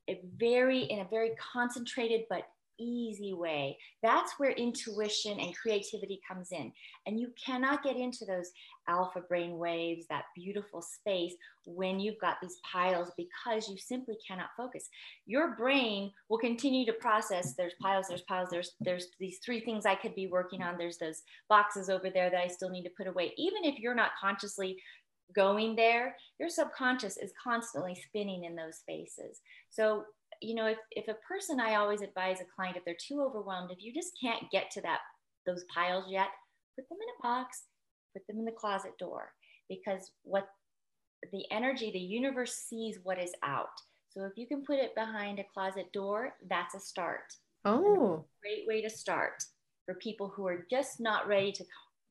a 0.09 0.21
very 0.37 0.83
in 0.83 0.99
a 0.99 1.07
very 1.09 1.31
concentrated 1.53 2.21
but 2.29 2.43
easy 2.79 3.33
way. 3.33 3.77
That's 4.03 4.33
where 4.37 4.51
intuition 4.51 5.39
and 5.39 5.55
creativity 5.55 6.19
comes 6.27 6.51
in. 6.51 6.71
And 7.05 7.19
you 7.19 7.29
cannot 7.43 7.83
get 7.83 7.95
into 7.95 8.25
those 8.25 8.51
alpha 8.87 9.21
brain 9.21 9.57
waves, 9.57 10.05
that 10.09 10.25
beautiful 10.35 10.81
space 10.81 11.33
when 11.65 11.99
you've 11.99 12.19
got 12.19 12.37
these 12.41 12.59
piles 12.71 13.11
because 13.17 13.67
you 13.69 13.77
simply 13.77 14.15
cannot 14.27 14.49
focus. 14.55 14.89
Your 15.25 15.55
brain 15.55 16.11
will 16.29 16.37
continue 16.37 16.85
to 16.85 16.93
process 16.93 17.53
there's 17.53 17.73
piles, 17.81 18.07
there's 18.07 18.21
piles, 18.21 18.49
there's 18.51 18.71
there's 18.79 19.07
these 19.19 19.39
three 19.43 19.59
things 19.59 19.85
I 19.85 19.95
could 19.95 20.15
be 20.15 20.27
working 20.27 20.61
on. 20.61 20.77
There's 20.77 20.97
those 20.97 21.23
boxes 21.49 21.89
over 21.89 22.09
there 22.09 22.29
that 22.29 22.41
I 22.41 22.47
still 22.47 22.69
need 22.69 22.83
to 22.83 22.91
put 22.95 23.07
away. 23.07 23.33
Even 23.37 23.63
if 23.63 23.79
you're 23.79 23.95
not 23.95 24.11
consciously 24.19 24.77
going 25.33 25.75
there, 25.75 26.15
your 26.39 26.49
subconscious 26.49 27.17
is 27.17 27.33
constantly 27.41 27.95
spinning 27.95 28.43
in 28.43 28.55
those 28.55 28.77
spaces. 28.77 29.41
So 29.69 30.05
you 30.41 30.55
know, 30.55 30.67
if, 30.67 30.77
if 30.91 31.07
a 31.07 31.17
person, 31.27 31.59
I 31.59 31.75
always 31.75 32.01
advise 32.01 32.41
a 32.41 32.45
client, 32.55 32.77
if 32.77 32.85
they're 32.85 32.95
too 32.99 33.21
overwhelmed, 33.21 33.71
if 33.71 33.81
you 33.81 33.93
just 33.93 34.17
can't 34.21 34.49
get 34.51 34.71
to 34.71 34.81
that, 34.81 34.99
those 35.45 35.65
piles 35.73 36.05
yet, 36.09 36.27
put 36.75 36.87
them 36.89 36.97
in 37.01 37.13
a 37.19 37.21
box, 37.23 37.63
put 38.13 38.25
them 38.27 38.39
in 38.39 38.45
the 38.45 38.51
closet 38.51 38.97
door, 38.97 39.31
because 39.69 40.11
what 40.23 40.47
the 41.31 41.43
energy, 41.51 41.91
the 41.91 41.99
universe 41.99 42.53
sees 42.53 42.99
what 43.03 43.21
is 43.21 43.33
out. 43.43 43.67
So 44.09 44.23
if 44.25 44.33
you 44.37 44.47
can 44.47 44.63
put 44.63 44.79
it 44.79 44.95
behind 44.95 45.39
a 45.39 45.45
closet 45.53 45.91
door, 45.91 46.35
that's 46.49 46.75
a 46.75 46.79
start. 46.79 47.33
Oh, 47.65 48.25
great 48.41 48.67
way 48.67 48.81
to 48.81 48.89
start 48.89 49.43
for 49.85 49.95
people 49.95 50.31
who 50.35 50.47
are 50.47 50.65
just 50.69 50.99
not 50.99 51.27
ready 51.27 51.51
to 51.51 51.65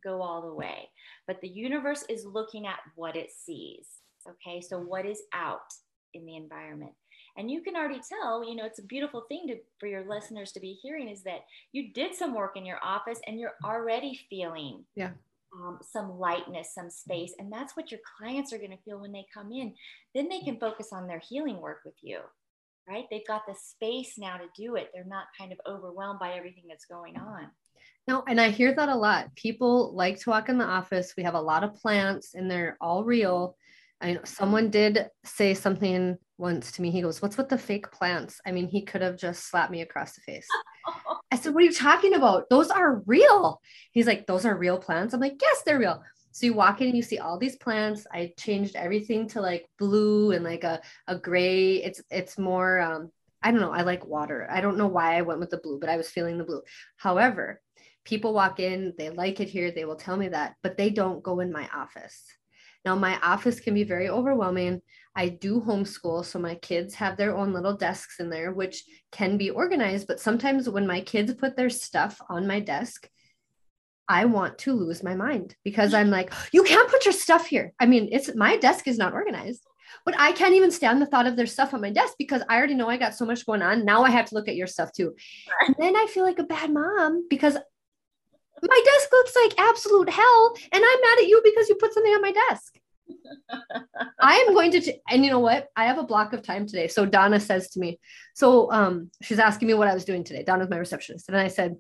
go 0.05 0.21
all 0.21 0.43
the 0.43 0.55
way. 0.55 0.89
But 1.27 1.41
the 1.41 1.49
universe 1.49 2.05
is 2.09 2.27
looking 2.27 2.67
at 2.67 2.81
what 2.95 3.17
it 3.17 3.31
sees. 3.31 3.87
Okay, 4.29 4.61
so 4.61 4.79
what 4.79 5.07
is 5.07 5.23
out 5.33 5.73
in 6.13 6.27
the 6.27 6.37
environment? 6.37 6.93
And 7.37 7.51
you 7.51 7.63
can 7.63 7.77
already 7.77 8.01
tell, 8.09 8.49
you 8.49 8.55
know, 8.55 8.65
it's 8.65 8.79
a 8.79 8.85
beautiful 8.85 9.23
thing 9.29 9.47
to, 9.49 9.57
for 9.79 9.87
your 9.87 10.09
listeners 10.09 10.53
to 10.53 10.61
be 10.61 10.79
hearing 10.83 11.09
is 11.09 11.23
that 11.25 11.41
you 11.73 11.93
did 11.93 12.15
some 12.15 12.35
work 12.35 12.57
in 12.57 12.65
your 12.65 12.79
office 12.83 13.21
and 13.27 13.41
you're 13.41 13.55
already 13.65 14.21
feeling 14.31 14.85
yeah. 14.95 15.11
Um, 15.53 15.79
some 15.83 16.19
lightness, 16.19 16.75
some 16.75 16.91
space. 16.91 17.33
And 17.39 17.53
that's 17.53 17.77
what 17.77 17.93
your 17.93 18.01
clients 18.19 18.53
are 18.53 18.59
going 18.59 18.73
to 18.73 18.83
feel 18.85 19.01
when 19.01 19.13
they 19.13 19.25
come 19.33 19.53
in. 19.53 19.75
Then 20.13 20.29
they 20.29 20.41
can 20.41 20.59
focus 20.59 20.89
on 20.93 21.07
their 21.07 21.21
healing 21.21 21.61
work 21.61 21.83
with 21.85 21.95
you, 22.03 22.19
right? 22.89 23.05
They've 23.09 23.27
got 23.27 23.43
the 23.47 23.55
space 23.55 24.15
now 24.19 24.37
to 24.37 24.47
do 24.57 24.75
it. 24.75 24.91
They're 24.93 25.05
not 25.05 25.27
kind 25.39 25.53
of 25.53 25.61
overwhelmed 25.65 26.19
by 26.19 26.33
everything 26.33 26.65
that's 26.69 26.87
going 26.87 27.17
on. 27.17 27.51
No, 28.09 28.25
and 28.27 28.41
I 28.41 28.51
hear 28.51 28.75
that 28.75 28.89
a 28.89 28.97
lot. 28.97 29.35
People 29.37 29.95
like 29.95 30.19
to 30.21 30.31
walk 30.31 30.49
in 30.49 30.59
the 30.59 30.65
office. 30.65 31.15
We 31.17 31.23
have 31.23 31.35
a 31.35 31.41
lot 31.41 31.63
of 31.63 31.77
plants 31.77 32.35
and 32.35 32.51
they're 32.51 32.77
all 32.81 33.05
real. 33.05 33.57
I 34.01 34.15
know 34.15 34.25
someone 34.25 34.71
did 34.71 35.07
say 35.25 35.55
something 35.55 36.19
once 36.39 36.73
to 36.73 36.83
me. 36.83 36.91
He 36.91 37.03
goes, 37.03 37.23
What's 37.23 37.37
with 37.37 37.49
the 37.49 37.59
fake 37.59 37.91
plants? 37.91 38.41
I 38.47 38.53
mean, 38.53 38.69
he 38.69 38.83
could 38.83 39.03
have 39.03 39.17
just 39.17 39.49
slapped 39.49 39.71
me 39.71 39.83
across 39.83 40.15
the 40.15 40.21
face. 40.23 40.47
I 41.31 41.37
said, 41.37 41.55
What 41.55 41.63
are 41.63 41.67
you 41.67 41.73
talking 41.73 42.15
about? 42.15 42.49
Those 42.51 42.71
are 42.71 43.03
real. 43.07 43.61
He's 43.93 44.07
like, 44.07 44.27
Those 44.27 44.45
are 44.45 44.57
real 44.57 44.79
plants. 44.79 45.15
I'm 45.15 45.21
like, 45.21 45.41
Yes, 45.41 45.63
they're 45.65 45.79
real. 45.79 46.03
So 46.33 46.47
you 46.47 46.55
walk 46.55 46.81
in 46.81 46.89
and 46.89 46.97
you 46.97 47.03
see 47.03 47.19
all 47.19 47.39
these 47.39 47.57
plants. 47.57 48.07
I 48.13 48.33
changed 48.37 48.75
everything 48.75 49.29
to 49.29 49.41
like 49.41 49.67
blue 49.79 50.33
and 50.33 50.45
like 50.45 50.65
a, 50.65 50.81
a 51.07 51.17
gray. 51.17 51.77
It's 51.77 52.03
it's 52.11 52.39
more 52.39 52.81
um, 52.81 53.13
I 53.41 53.51
don't 53.51 53.61
know. 53.61 53.73
I 53.73 53.83
like 53.83 54.07
water. 54.07 54.49
I 54.51 54.61
don't 54.61 54.79
know 54.79 54.89
why 54.89 55.17
I 55.17 55.23
went 55.23 55.39
with 55.39 55.51
the 55.51 55.59
blue, 55.59 55.79
but 55.79 55.91
I 55.91 55.97
was 55.97 56.09
feeling 56.09 56.39
the 56.39 56.45
blue. 56.45 56.63
However, 56.97 57.61
people 58.05 58.33
walk 58.33 58.59
in, 58.59 58.95
they 58.99 59.11
like 59.11 59.39
it 59.39 59.49
here, 59.49 59.71
they 59.71 59.85
will 59.85 59.97
tell 59.97 60.17
me 60.17 60.29
that, 60.29 60.55
but 60.63 60.77
they 60.77 60.91
don't 60.91 61.23
go 61.23 61.41
in 61.41 61.53
my 61.53 61.69
office. 61.75 62.25
Now, 62.85 62.95
my 62.95 63.19
office 63.23 63.61
can 63.61 63.75
be 63.75 63.85
very 63.85 64.09
overwhelming. 64.09 64.83
I 65.17 65.29
do 65.29 65.61
homeschool, 65.61 66.25
so 66.25 66.39
my 66.39 66.57
kids 66.57 66.95
have 66.95 67.17
their 67.17 67.37
own 67.37 67.53
little 67.53 67.77
desks 67.77 68.19
in 68.19 68.31
there, 68.31 68.53
which 68.53 68.85
can 69.13 69.37
be 69.37 69.51
organized. 69.51 70.09
But 70.09 70.21
sometimes 70.21 70.69
when 70.69 70.87
my 70.87 71.01
kids 71.01 71.33
put 71.35 71.57
their 71.57 71.71
stuff 71.71 72.21
on 72.29 72.47
my 72.47 72.61
desk, 72.61 73.09
I 74.09 74.25
want 74.25 74.59
to 74.59 74.73
lose 74.73 75.03
my 75.03 75.15
mind 75.15 75.57
because 75.65 75.95
I'm 75.95 76.11
like, 76.11 76.33
you 76.53 76.65
can't 76.65 76.91
put 76.91 77.05
your 77.05 77.13
stuff 77.13 77.47
here. 77.47 77.73
I 77.81 77.87
mean, 77.87 78.09
it's 78.13 78.35
my 78.35 78.57
desk 78.57 78.89
is 78.89 78.99
not 78.99 79.15
organized, 79.15 79.65
but 80.05 80.15
I 80.19 80.33
can't 80.33 80.55
even 80.55 80.71
stand 80.71 81.01
the 81.01 81.07
thought 81.07 81.27
of 81.27 81.37
their 81.37 81.47
stuff 81.47 81.73
on 81.73 81.81
my 81.81 81.91
desk 81.91 82.15
because 82.19 82.43
I 82.49 82.57
already 82.57 82.75
know 82.75 82.89
I 82.89 82.97
got 82.97 83.15
so 83.15 83.25
much 83.25 83.47
going 83.47 83.63
on. 83.63 83.85
Now 83.85 84.03
I 84.03 84.11
have 84.11 84.27
to 84.27 84.35
look 84.35 84.49
at 84.49 84.57
your 84.57 84.67
stuff 84.67 84.93
too. 84.93 85.15
And 85.67 85.75
then 85.79 85.97
I 85.97 86.07
feel 86.07 86.25
like 86.25 86.39
a 86.39 86.45
bad 86.45 86.73
mom 86.73 87.27
because 87.31 87.57
my 88.63 88.83
desk 88.85 89.09
looks 89.13 89.37
like 89.37 89.59
absolute 89.59 90.09
hell 90.09 90.57
and 90.73 90.83
i'm 90.85 91.01
mad 91.01 91.19
at 91.19 91.29
you 91.29 91.41
because 91.45 91.69
you 91.69 91.75
put 91.75 91.93
something 91.93 92.13
on 92.13 92.23
my 92.23 92.33
desk 92.33 92.79
i 94.21 94.35
am 94.37 94.55
going 94.55 94.71
to 94.71 94.81
t- 94.81 95.01
and 95.09 95.25
you 95.25 95.31
know 95.31 95.41
what? 95.41 95.69
I 95.77 95.85
have 95.85 95.99
a 95.99 96.05
block 96.05 96.33
of 96.33 96.43
time 96.43 96.67
today. 96.67 96.89
So 96.89 97.05
donna 97.07 97.41
says 97.41 97.71
to 97.71 97.81
me 97.81 98.01
so 98.35 98.71
um 98.73 99.11
she's 99.23 99.39
asking 99.39 99.69
me 99.69 99.75
what 99.75 99.89
i 99.89 99.95
was 99.95 100.05
doing 100.05 100.25
today. 100.25 100.43
Donna's 100.43 100.71
my 100.71 100.79
receptionist. 100.79 101.29
And 101.29 101.37
i 101.37 101.49
said 101.49 101.77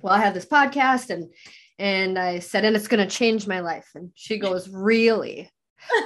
well 0.00 0.14
i 0.14 0.18
have 0.18 0.34
this 0.34 0.46
podcast 0.46 1.10
and 1.10 1.32
and 1.78 2.18
i 2.18 2.38
said 2.38 2.64
and 2.64 2.76
it's 2.76 2.88
going 2.88 3.06
to 3.06 3.14
change 3.14 3.46
my 3.46 3.60
life. 3.60 3.88
And 3.94 4.10
she 4.14 4.38
goes 4.38 4.68
really? 4.68 5.50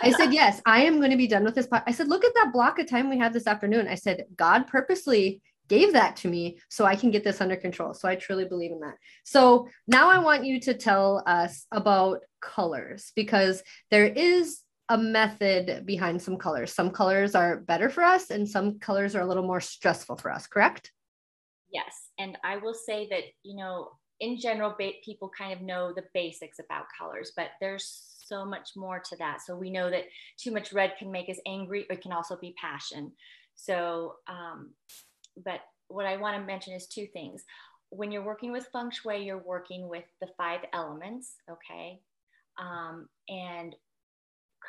I 0.03 0.11
said, 0.13 0.33
yes, 0.33 0.61
I 0.65 0.85
am 0.85 0.99
going 0.99 1.11
to 1.11 1.17
be 1.17 1.27
done 1.27 1.45
with 1.45 1.55
this. 1.55 1.69
I 1.71 1.93
said, 1.93 2.09
look 2.09 2.25
at 2.25 2.35
that 2.35 2.53
block 2.53 2.79
of 2.79 2.89
time 2.89 3.11
we 3.11 3.19
had 3.19 3.33
this 3.33 3.47
afternoon. 3.47 3.89
I 3.89 3.95
said, 3.97 4.25
God 4.35 4.67
purposely 4.67 5.43
gave 5.69 5.93
that 5.93 6.17
to 6.17 6.29
me 6.29 6.59
so 6.69 6.85
I 6.85 6.97
can 6.97 7.11
get 7.11 7.25
this 7.25 7.41
under 7.41 7.57
control. 7.57 7.95
So 7.95 8.09
I 8.09 8.15
truly 8.17 8.45
believe 8.45 8.73
in 8.73 8.81
that. 8.81 8.97
So 9.25 9.69
now 9.87 10.09
I 10.09 10.19
want 10.19 10.45
you 10.45 10.61
to 10.61 10.75
tell 10.75 11.23
us 11.27 11.67
about 11.73 12.21
colors 12.41 13.13
because 13.15 13.63
there 13.91 14.07
is 14.07 14.61
a 14.89 14.97
method 14.97 15.85
behind 15.85 16.23
some 16.23 16.37
colors. 16.37 16.73
Some 16.73 16.91
colors 16.91 17.35
are 17.35 17.61
better 17.61 17.91
for 17.91 18.03
us 18.03 18.31
and 18.31 18.49
some 18.49 18.79
colors 18.79 19.17
are 19.17 19.23
a 19.23 19.27
little 19.27 19.47
more 19.47 19.61
stressful 19.61 20.17
for 20.17 20.31
us, 20.31 20.47
correct? 20.47 20.93
Yes. 21.73 22.11
And 22.19 22.39
I 22.45 22.59
will 22.59 22.75
say 22.75 23.09
that, 23.11 23.25
you 23.43 23.57
know, 23.57 23.91
in 24.21 24.39
general, 24.39 24.75
people 25.05 25.31
kind 25.37 25.53
of 25.53 25.61
know 25.61 25.93
the 25.95 26.05
basics 26.15 26.59
about 26.59 26.87
colors, 26.99 27.33
but 27.37 27.49
there's 27.61 28.17
so 28.27 28.45
much 28.45 28.71
more 28.77 29.01
to 29.01 29.17
that. 29.17 29.41
So 29.45 29.57
we 29.57 29.71
know 29.71 29.91
that 29.91 30.05
too 30.39 30.53
much 30.53 30.73
red 30.73 30.95
can 30.99 31.13
make 31.13 31.29
us 31.29 31.39
angry, 31.47 31.85
but 31.89 31.99
it 31.99 32.03
can 32.03 32.13
also 32.13 32.37
be 32.41 32.55
passion. 32.61 33.13
So 33.57 34.15
um, 34.29 34.73
but 35.45 35.61
what 35.89 36.07
I 36.07 36.17
want 36.17 36.37
to 36.37 36.45
mention 36.45 36.75
is 36.75 36.87
two 36.87 37.07
things. 37.07 37.45
When 37.91 38.11
you're 38.11 38.25
working 38.25 38.53
with 38.53 38.69
feng 38.73 38.91
shui, 38.91 39.25
you're 39.25 39.39
working 39.39 39.89
with 39.89 40.05
the 40.21 40.29
five 40.37 40.61
elements, 40.73 41.35
okay? 41.51 42.01
Um, 42.59 43.09
and 43.29 43.77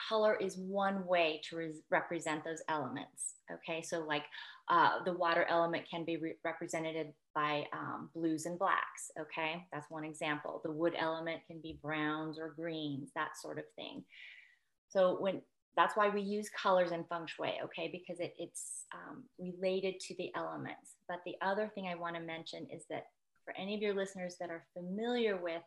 color 0.09 0.35
is 0.35 0.57
one 0.57 1.05
way 1.07 1.41
to 1.49 1.55
re- 1.55 1.81
represent 1.89 2.43
those 2.43 2.61
elements, 2.69 3.35
okay? 3.51 3.81
So, 3.81 4.05
like 4.05 4.23
uh, 4.69 5.03
the 5.05 5.13
water 5.13 5.45
element 5.49 5.85
can 5.89 6.05
be 6.05 6.17
re- 6.17 6.35
represented 6.43 7.07
by 7.33 7.65
um, 7.73 8.09
blues 8.13 8.45
and 8.45 8.59
blacks, 8.59 9.09
okay? 9.19 9.65
That's 9.71 9.89
one 9.89 10.03
example. 10.03 10.61
The 10.63 10.71
wood 10.71 10.93
element 10.97 11.41
can 11.47 11.59
be 11.61 11.79
browns 11.81 12.37
or 12.37 12.53
greens, 12.55 13.09
that 13.15 13.37
sort 13.41 13.57
of 13.57 13.65
thing. 13.75 14.03
So, 14.89 15.17
when 15.19 15.41
that's 15.77 15.95
why 15.95 16.09
we 16.09 16.21
use 16.21 16.49
colors 16.49 16.91
in 16.91 17.05
feng 17.05 17.27
shui, 17.27 17.53
okay? 17.63 17.87
Because 17.91 18.19
it, 18.19 18.33
it's 18.37 18.85
um, 18.93 19.23
related 19.39 19.99
to 20.01 20.15
the 20.17 20.31
elements. 20.35 20.95
But 21.07 21.19
the 21.25 21.35
other 21.41 21.71
thing 21.73 21.87
I 21.87 21.95
want 21.95 22.15
to 22.15 22.21
mention 22.21 22.67
is 22.73 22.83
that 22.89 23.05
for 23.45 23.55
any 23.55 23.75
of 23.75 23.81
your 23.81 23.93
listeners 23.93 24.35
that 24.39 24.49
are 24.49 24.65
familiar 24.73 25.37
with 25.37 25.61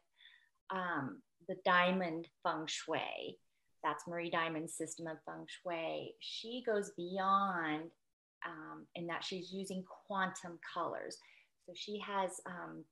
um, 0.75 1.23
the 1.49 1.55
diamond 1.65 2.27
feng 2.43 2.67
shui, 2.67 3.39
that's 3.85 4.07
Marie 4.09 4.31
Diamond's 4.31 4.75
system 4.75 5.07
of 5.07 5.17
feng 5.25 5.47
shui, 5.47 6.15
she 6.19 6.63
goes 6.67 6.91
beyond 6.97 7.91
um, 8.45 8.87
in 8.97 9.07
that 9.07 9.25
she's 9.25 9.53
using 9.53 9.85
quantum 10.07 10.59
colors. 10.75 11.17
So 11.67 11.73
she 11.77 12.01
has 12.05 12.33
um, 12.47 12.85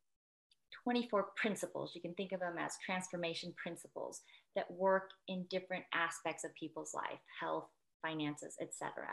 24 0.85 1.29
principles. 1.37 1.93
You 1.95 2.01
can 2.01 2.15
think 2.15 2.33
of 2.33 2.41
them 2.41 2.57
as 2.59 2.73
transformation 2.85 3.55
principles 3.63 4.23
that 4.57 4.71
work 4.71 5.11
in 5.29 5.45
different 5.51 5.85
aspects 5.95 6.45
of 6.45 6.55
people's 6.55 6.95
life, 6.95 7.21
health, 7.41 7.69
finances, 8.03 8.57
etc. 8.61 9.07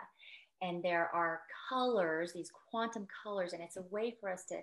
And 0.61 0.83
there 0.83 1.09
are 1.13 1.41
colors, 1.69 2.33
these 2.33 2.51
quantum 2.69 3.07
colors, 3.23 3.53
and 3.53 3.61
it's 3.61 3.77
a 3.77 3.83
way 3.89 4.15
for 4.19 4.31
us 4.31 4.45
to 4.49 4.59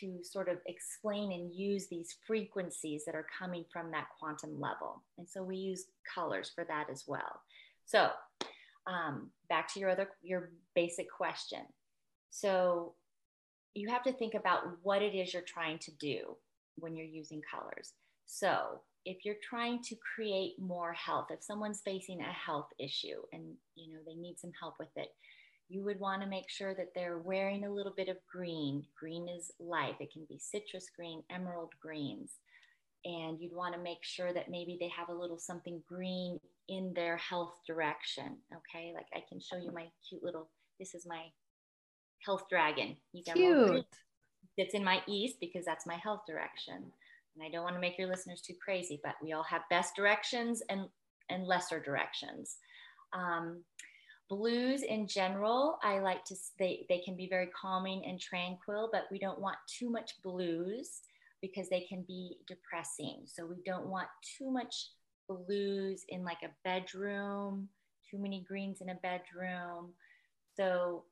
to 0.00 0.22
sort 0.22 0.50
of 0.50 0.58
explain 0.66 1.32
and 1.32 1.54
use 1.54 1.86
these 1.86 2.16
frequencies 2.26 3.04
that 3.06 3.14
are 3.14 3.26
coming 3.38 3.64
from 3.72 3.90
that 3.90 4.06
quantum 4.18 4.60
level. 4.60 5.02
And 5.16 5.26
so 5.26 5.42
we 5.42 5.56
use 5.56 5.86
colors 6.14 6.52
for 6.54 6.64
that 6.64 6.88
as 6.90 7.04
well. 7.06 7.40
So 7.86 8.10
um, 8.86 9.30
back 9.48 9.72
to 9.72 9.80
your 9.80 9.90
other 9.90 10.10
your 10.22 10.50
basic 10.74 11.10
question. 11.10 11.60
So 12.30 12.94
you 13.78 13.88
have 13.88 14.02
to 14.04 14.12
think 14.12 14.34
about 14.34 14.62
what 14.82 15.02
it 15.02 15.14
is 15.14 15.32
you're 15.32 15.42
trying 15.42 15.78
to 15.80 15.90
do 15.92 16.36
when 16.76 16.96
you're 16.96 17.06
using 17.06 17.40
colors. 17.50 17.92
So 18.26 18.80
if 19.04 19.24
you're 19.24 19.36
trying 19.42 19.82
to 19.84 19.96
create 20.14 20.60
more 20.60 20.92
health, 20.92 21.28
if 21.30 21.42
someone's 21.42 21.80
facing 21.80 22.20
a 22.20 22.32
health 22.32 22.68
issue 22.78 23.22
and 23.32 23.54
you 23.74 23.92
know 23.92 24.00
they 24.06 24.14
need 24.14 24.38
some 24.38 24.52
help 24.60 24.74
with 24.78 24.94
it, 24.96 25.08
you 25.68 25.84
would 25.84 26.00
want 26.00 26.22
to 26.22 26.28
make 26.28 26.48
sure 26.48 26.74
that 26.74 26.94
they're 26.94 27.18
wearing 27.18 27.64
a 27.64 27.72
little 27.72 27.92
bit 27.96 28.08
of 28.08 28.16
green. 28.30 28.84
Green 28.98 29.28
is 29.28 29.50
life. 29.60 29.96
It 30.00 30.12
can 30.12 30.24
be 30.28 30.38
citrus 30.38 30.86
green, 30.94 31.22
emerald 31.30 31.72
greens. 31.80 32.32
And 33.04 33.40
you'd 33.40 33.54
want 33.54 33.74
to 33.74 33.80
make 33.80 34.02
sure 34.02 34.32
that 34.32 34.50
maybe 34.50 34.76
they 34.80 34.88
have 34.88 35.08
a 35.08 35.18
little 35.18 35.38
something 35.38 35.82
green 35.88 36.38
in 36.68 36.92
their 36.94 37.16
health 37.16 37.54
direction. 37.66 38.38
Okay, 38.52 38.92
like 38.94 39.06
I 39.14 39.22
can 39.28 39.40
show 39.40 39.56
you 39.56 39.72
my 39.72 39.86
cute 40.08 40.22
little, 40.22 40.50
this 40.78 40.94
is 40.94 41.06
my 41.06 41.26
health 42.24 42.44
dragon. 42.50 42.96
He's 43.12 43.24
cute. 43.24 43.86
It's 44.56 44.74
in 44.74 44.84
my 44.84 45.02
east 45.06 45.36
because 45.40 45.64
that's 45.64 45.86
my 45.86 45.96
health 45.96 46.22
direction 46.26 46.92
and 47.38 47.46
I 47.46 47.50
don't 47.50 47.62
want 47.62 47.76
to 47.76 47.80
make 47.80 47.98
your 47.98 48.08
listeners 48.08 48.40
too 48.40 48.54
crazy, 48.62 49.00
but 49.04 49.14
we 49.22 49.32
all 49.32 49.44
have 49.44 49.62
best 49.70 49.94
directions 49.94 50.62
and, 50.68 50.88
and 51.30 51.46
lesser 51.46 51.80
directions. 51.80 52.56
Um, 53.12 53.62
blues 54.28 54.82
in 54.82 55.06
general, 55.06 55.78
I 55.82 56.00
like 56.00 56.24
to, 56.26 56.34
they, 56.58 56.84
they 56.88 56.98
can 56.98 57.16
be 57.16 57.28
very 57.28 57.48
calming 57.48 58.04
and 58.06 58.20
tranquil, 58.20 58.88
but 58.92 59.04
we 59.10 59.18
don't 59.18 59.40
want 59.40 59.56
too 59.68 59.88
much 59.88 60.20
blues 60.22 61.00
because 61.40 61.68
they 61.68 61.86
can 61.88 62.04
be 62.08 62.38
depressing. 62.48 63.22
So 63.26 63.46
we 63.46 63.62
don't 63.64 63.86
want 63.86 64.08
too 64.36 64.50
much 64.50 64.74
blues 65.28 66.04
in 66.08 66.24
like 66.24 66.42
a 66.42 66.50
bedroom, 66.64 67.68
too 68.10 68.18
many 68.18 68.44
greens 68.48 68.80
in 68.80 68.88
a 68.88 68.94
bedroom. 68.96 69.92
So 70.56 71.04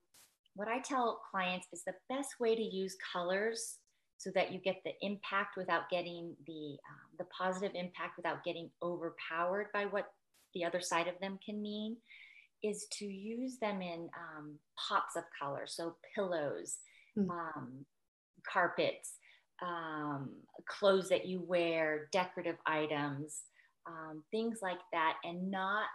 what 0.56 0.68
I 0.68 0.80
tell 0.80 1.20
clients 1.30 1.66
is 1.72 1.82
the 1.84 1.94
best 2.08 2.40
way 2.40 2.56
to 2.56 2.62
use 2.62 2.96
colors 3.12 3.78
so 4.18 4.30
that 4.34 4.52
you 4.52 4.58
get 4.58 4.76
the 4.84 4.92
impact 5.02 5.56
without 5.56 5.90
getting 5.90 6.34
the 6.46 6.76
um, 6.88 7.16
the 7.18 7.26
positive 7.26 7.72
impact 7.74 8.16
without 8.16 8.42
getting 8.44 8.70
overpowered 8.82 9.66
by 9.72 9.84
what 9.84 10.06
the 10.54 10.64
other 10.64 10.80
side 10.80 11.06
of 11.06 11.18
them 11.20 11.38
can 11.44 11.60
mean 11.60 11.96
is 12.62 12.86
to 12.90 13.04
use 13.04 13.58
them 13.60 13.82
in 13.82 14.08
um, 14.18 14.58
pops 14.88 15.16
of 15.16 15.24
color 15.38 15.66
so 15.66 15.96
pillows 16.14 16.78
mm. 17.16 17.28
um, 17.28 17.84
carpets 18.50 19.16
um, 19.62 20.30
clothes 20.66 21.10
that 21.10 21.26
you 21.26 21.40
wear 21.46 22.08
decorative 22.12 22.56
items 22.66 23.42
um, 23.86 24.22
things 24.30 24.58
like 24.62 24.80
that 24.92 25.14
and 25.24 25.50
not 25.50 25.86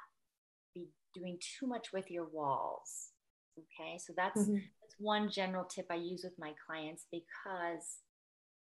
be 0.74 0.88
doing 1.14 1.38
too 1.60 1.68
much 1.68 1.88
with 1.94 2.10
your 2.10 2.26
walls. 2.26 3.10
Okay, 3.58 3.98
so 3.98 4.14
that's, 4.16 4.42
mm-hmm. 4.42 4.56
that's 4.56 4.96
one 4.98 5.30
general 5.30 5.66
tip 5.66 5.88
I 5.92 5.96
use 5.96 6.24
with 6.24 6.38
my 6.40 6.54
clients 6.66 7.06
because 7.12 8.00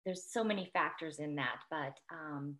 there's 0.05 0.25
so 0.25 0.43
many 0.43 0.71
factors 0.73 1.19
in 1.19 1.37
that. 1.37 1.57
But 1.71 1.99
um, 2.11 2.57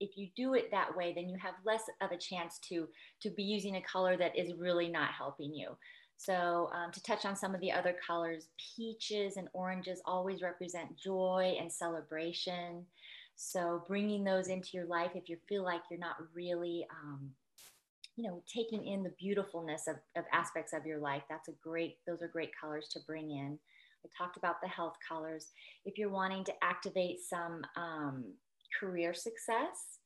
if 0.00 0.16
you 0.16 0.28
do 0.36 0.54
it 0.54 0.70
that 0.70 0.94
way, 0.96 1.12
then 1.14 1.28
you 1.28 1.36
have 1.38 1.54
less 1.64 1.84
of 2.00 2.10
a 2.10 2.18
chance 2.18 2.58
to 2.68 2.88
to 3.22 3.30
be 3.30 3.42
using 3.42 3.76
a 3.76 3.82
color 3.82 4.16
that 4.16 4.36
is 4.36 4.52
really 4.58 4.88
not 4.88 5.10
helping 5.16 5.54
you. 5.54 5.70
So 6.16 6.70
um, 6.72 6.92
to 6.92 7.02
touch 7.02 7.24
on 7.24 7.34
some 7.34 7.54
of 7.54 7.60
the 7.60 7.72
other 7.72 7.96
colors, 8.06 8.48
peaches 8.76 9.36
and 9.36 9.48
oranges 9.54 10.00
always 10.04 10.42
represent 10.42 10.96
joy 10.96 11.56
and 11.58 11.72
celebration. 11.72 12.84
So 13.34 13.82
bringing 13.88 14.22
those 14.22 14.48
into 14.48 14.70
your 14.74 14.86
life, 14.86 15.12
if 15.14 15.28
you 15.28 15.36
feel 15.48 15.64
like 15.64 15.80
you're 15.90 15.98
not 15.98 16.16
really, 16.34 16.86
um, 17.02 17.30
you 18.16 18.28
know, 18.28 18.42
taking 18.52 18.86
in 18.86 19.02
the 19.02 19.12
beautifulness 19.18 19.86
of, 19.88 19.96
of 20.16 20.24
aspects 20.32 20.72
of 20.72 20.84
your 20.84 20.98
life, 20.98 21.22
that's 21.28 21.48
a 21.48 21.54
great, 21.62 21.96
those 22.06 22.22
are 22.22 22.28
great 22.28 22.50
colors 22.58 22.88
to 22.92 23.00
bring 23.06 23.30
in. 23.30 23.58
I 24.04 24.08
talked 24.16 24.36
about 24.36 24.56
the 24.62 24.68
health 24.68 24.96
colors. 25.06 25.48
If 25.84 25.96
you're 25.96 26.10
wanting 26.10 26.44
to 26.44 26.52
activate 26.62 27.20
some 27.20 27.62
um, 27.76 28.24
career 28.78 29.14
success, 29.14 29.98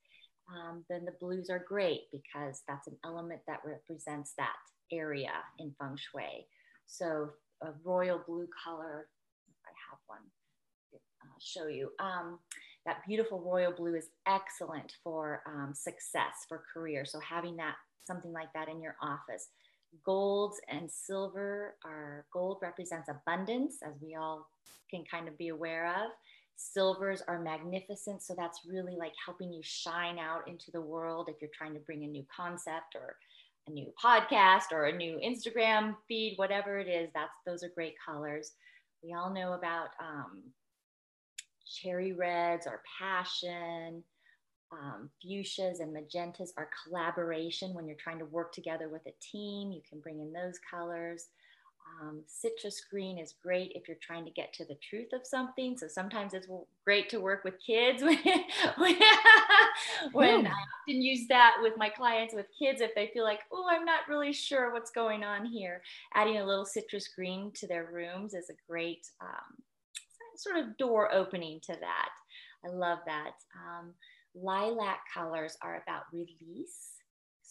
um, 0.49 0.85
then 0.89 1.05
the 1.05 1.15
blues 1.19 1.51
are 1.51 1.65
great 1.67 2.03
because 2.13 2.63
that's 2.69 2.87
an 2.87 2.97
element 3.05 3.41
that 3.49 3.61
represents 3.65 4.35
that 4.39 4.55
area 4.93 5.33
in 5.59 5.75
feng 5.79 5.97
shui. 5.97 6.47
So 6.87 7.31
a 7.63 7.71
royal 7.85 8.21
blue 8.27 8.47
color, 8.65 9.09
if 9.49 9.57
I 9.65 9.73
have 9.91 9.99
one, 10.07 10.21
I'll 10.93 11.41
show 11.41 11.67
you. 11.67 11.91
Um, 11.99 12.39
that 12.85 13.05
beautiful 13.07 13.41
royal 13.41 13.73
blue 13.73 13.97
is 13.97 14.11
excellent 14.29 14.93
for 15.03 15.43
um, 15.47 15.73
success 15.75 16.45
for 16.49 16.63
career. 16.73 17.05
So 17.05 17.19
having 17.19 17.57
that 17.57 17.75
something 18.07 18.33
like 18.33 18.53
that 18.55 18.69
in 18.69 18.81
your 18.81 18.97
office. 19.03 19.49
Golds 20.05 20.61
and 20.69 20.91
silver 20.91 21.75
are 21.85 22.27
gold 22.33 22.59
represents 22.63 23.09
abundance, 23.09 23.77
as 23.87 23.95
we 24.01 24.15
all 24.15 24.47
can 24.91 25.05
kind 25.11 25.29
of 25.29 25.39
be 25.39 25.49
aware 25.49 25.89
of. 25.89 26.11
Silvers 26.57 27.23
are 27.29 27.41
magnificent, 27.41 28.23
so 28.23 28.35
that's 28.37 28.63
really 28.67 28.97
like 28.97 29.13
helping 29.25 29.53
you 29.53 29.61
shine 29.63 30.19
out 30.19 30.49
into 30.49 30.71
the 30.73 30.81
world 30.81 31.29
if 31.29 31.37
you're 31.41 31.51
trying 31.57 31.75
to 31.75 31.81
bring 31.81 32.05
a 32.05 32.09
new 32.09 32.25
concept 32.35 32.95
or 32.95 33.17
a 33.69 33.71
new 33.71 33.93
podcast 34.03 34.73
or 34.73 34.85
a 34.85 34.97
new 34.97 35.19
Instagram 35.25 35.95
feed, 36.09 36.35
whatever 36.37 36.79
it 36.79 36.89
is, 36.89 37.11
that's 37.15 37.33
those 37.45 37.63
are 37.63 37.75
great 37.75 37.95
colors. 38.05 38.53
We 39.03 39.13
all 39.13 39.33
know 39.33 39.53
about 39.53 39.89
um, 40.01 40.43
cherry 41.67 42.13
reds 42.13 42.67
or 42.67 42.83
passion, 42.99 44.03
um, 44.73 45.11
fuchsias 45.25 45.81
and 45.81 45.95
magentas 45.95 46.51
are 46.57 46.69
collaboration 46.85 47.75
when 47.75 47.87
you're 47.87 47.97
trying 47.97 48.19
to 48.19 48.25
work 48.27 48.53
together 48.53 48.89
with 48.89 49.03
a 49.07 49.15
team. 49.21 49.71
You 49.71 49.81
can 49.89 50.01
bring 50.01 50.21
in 50.21 50.33
those 50.33 50.59
colors. 50.69 51.29
Um, 52.01 52.23
citrus 52.27 52.83
green 52.91 53.17
is 53.17 53.35
great 53.43 53.73
if 53.75 53.87
you're 53.87 53.97
trying 54.03 54.25
to 54.25 54.31
get 54.33 54.53
to 54.55 54.65
the 54.65 54.77
truth 54.89 55.13
of 55.13 55.25
something. 55.25 55.79
So 55.79 55.87
sometimes 55.87 56.35
it's 56.35 56.49
great 56.85 57.09
to 57.11 57.21
work 57.21 57.45
with 57.45 57.55
kids 57.65 58.03
when, 58.03 58.19
when, 58.77 58.97
when 60.13 60.47
I 60.47 60.51
often 60.51 61.01
use 61.01 61.29
that 61.29 61.57
with 61.63 61.75
my 61.77 61.89
clients 61.89 62.35
with 62.35 62.47
kids 62.59 62.81
if 62.81 62.95
they 62.95 63.11
feel 63.15 63.25
like, 63.25 63.41
oh, 63.53 63.67
I'm 63.71 63.85
not 63.85 64.09
really 64.09 64.33
sure 64.33 64.73
what's 64.73 64.91
going 64.91 65.23
on 65.23 65.47
here. 65.47 65.81
Adding 66.15 66.39
a 66.39 66.45
little 66.45 66.67
citrus 66.67 67.09
green 67.09 67.53
to 67.55 67.69
their 67.69 67.89
rooms 67.93 68.35
is 68.35 68.51
a 68.51 68.71
great 68.71 69.07
um, 69.21 69.63
sort 70.37 70.57
of 70.57 70.77
door 70.77 71.15
opening 71.15 71.61
to 71.63 71.73
that. 71.73 72.09
I 72.65 72.69
love 72.69 72.99
that. 73.07 73.33
Lilac 74.41 74.99
colors 75.13 75.57
are 75.63 75.83
about 75.83 76.05
release 76.13 76.97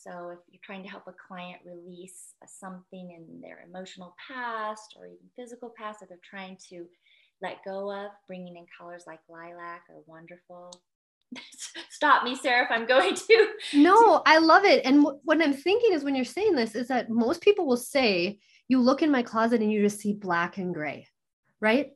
so 0.06 0.30
if 0.30 0.40
you're 0.52 0.62
trying 0.64 0.84
to 0.84 0.90
help 0.90 1.04
a 1.08 1.14
client 1.28 1.62
release 1.66 2.36
something 2.46 3.12
in 3.12 3.42
their 3.42 3.66
emotional 3.68 4.16
past 4.28 4.96
or 5.00 5.08
even 5.08 5.18
physical 5.36 5.74
past 5.76 6.00
that 6.00 6.10
they're 6.10 6.20
trying 6.30 6.58
to 6.70 6.86
let 7.42 7.64
go 7.66 7.92
of, 7.92 8.12
bringing 8.28 8.56
in 8.56 8.66
colors 8.78 9.06
like 9.08 9.20
lilac 9.28 9.82
are 9.90 10.04
wonderful. 10.06 10.72
Stop 11.90 12.24
me, 12.24 12.36
Sarah, 12.36 12.66
if 12.66 12.72
I'm 12.72 12.86
going 12.86 13.16
to. 13.16 13.48
No, 13.74 14.22
I 14.28 14.38
love 14.38 14.64
it. 14.64 14.86
And 14.86 15.04
w- 15.04 15.20
what 15.24 15.42
I'm 15.42 15.54
thinking 15.54 15.94
is 15.94 16.04
when 16.04 16.14
you're 16.14 16.24
saying 16.24 16.56
this 16.56 16.76
is 16.76 16.88
that 16.90 17.10
most 17.10 17.42
people 17.42 17.66
will 17.66 17.76
say, 17.76 18.40
you 18.68 18.80
look 18.80 19.02
in 19.02 19.12
my 19.12 19.24
closet 19.24 19.62
and 19.62 19.72
you 19.72 19.82
just 19.82 20.00
see 20.00 20.14
black 20.14 20.58
and 20.58 20.74
gray, 20.74 21.08
right? 21.60 21.90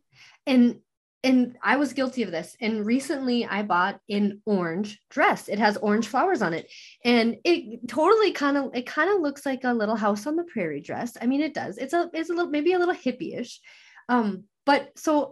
And 0.47 0.79
and 1.23 1.57
I 1.61 1.75
was 1.75 1.93
guilty 1.93 2.23
of 2.23 2.31
this. 2.31 2.55
And 2.61 2.85
recently 2.85 3.45
I 3.45 3.63
bought 3.63 3.99
an 4.09 4.41
orange 4.45 5.01
dress. 5.09 5.49
It 5.49 5.59
has 5.59 5.75
orange 5.77 6.07
flowers 6.07 6.41
on 6.41 6.53
it. 6.53 6.71
And 7.03 7.37
it 7.43 7.87
totally 7.89 8.31
kind 8.31 8.57
of 8.57 8.71
it 8.73 8.85
kind 8.85 9.09
of 9.13 9.21
looks 9.21 9.45
like 9.45 9.63
a 9.63 9.73
little 9.73 9.97
house 9.97 10.27
on 10.27 10.37
the 10.37 10.45
prairie 10.45 10.81
dress. 10.81 11.17
I 11.21 11.25
mean, 11.25 11.41
it 11.41 11.53
does. 11.53 11.77
It's 11.77 11.93
a 11.93 12.09
it's 12.13 12.29
a 12.29 12.33
little 12.33 12.51
maybe 12.51 12.73
a 12.73 12.79
little 12.79 12.95
hippie-ish. 12.95 13.59
Um, 14.07 14.45
but 14.65 14.91
so 14.97 15.31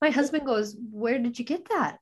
my 0.00 0.10
husband 0.10 0.46
goes, 0.46 0.76
Where 0.90 1.18
did 1.18 1.38
you 1.38 1.44
get 1.44 1.68
that? 1.68 1.98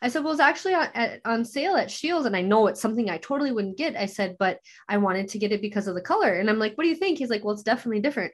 I 0.00 0.08
said, 0.08 0.24
Well, 0.24 0.32
it's 0.32 0.40
actually 0.40 0.74
on, 0.74 0.88
at, 0.94 1.20
on 1.26 1.44
sale 1.44 1.76
at 1.76 1.90
Shields, 1.90 2.26
And 2.26 2.36
I 2.36 2.40
know 2.42 2.68
it's 2.68 2.80
something 2.80 3.10
I 3.10 3.18
totally 3.18 3.52
wouldn't 3.52 3.76
get. 3.76 3.96
I 3.96 4.06
said, 4.06 4.36
But 4.38 4.60
I 4.88 4.96
wanted 4.96 5.28
to 5.28 5.38
get 5.38 5.52
it 5.52 5.60
because 5.60 5.88
of 5.88 5.94
the 5.94 6.00
color. 6.00 6.32
And 6.32 6.48
I'm 6.48 6.58
like, 6.58 6.76
What 6.78 6.84
do 6.84 6.90
you 6.90 6.96
think? 6.96 7.18
He's 7.18 7.30
like, 7.30 7.44
Well, 7.44 7.54
it's 7.54 7.62
definitely 7.62 8.00
different. 8.00 8.32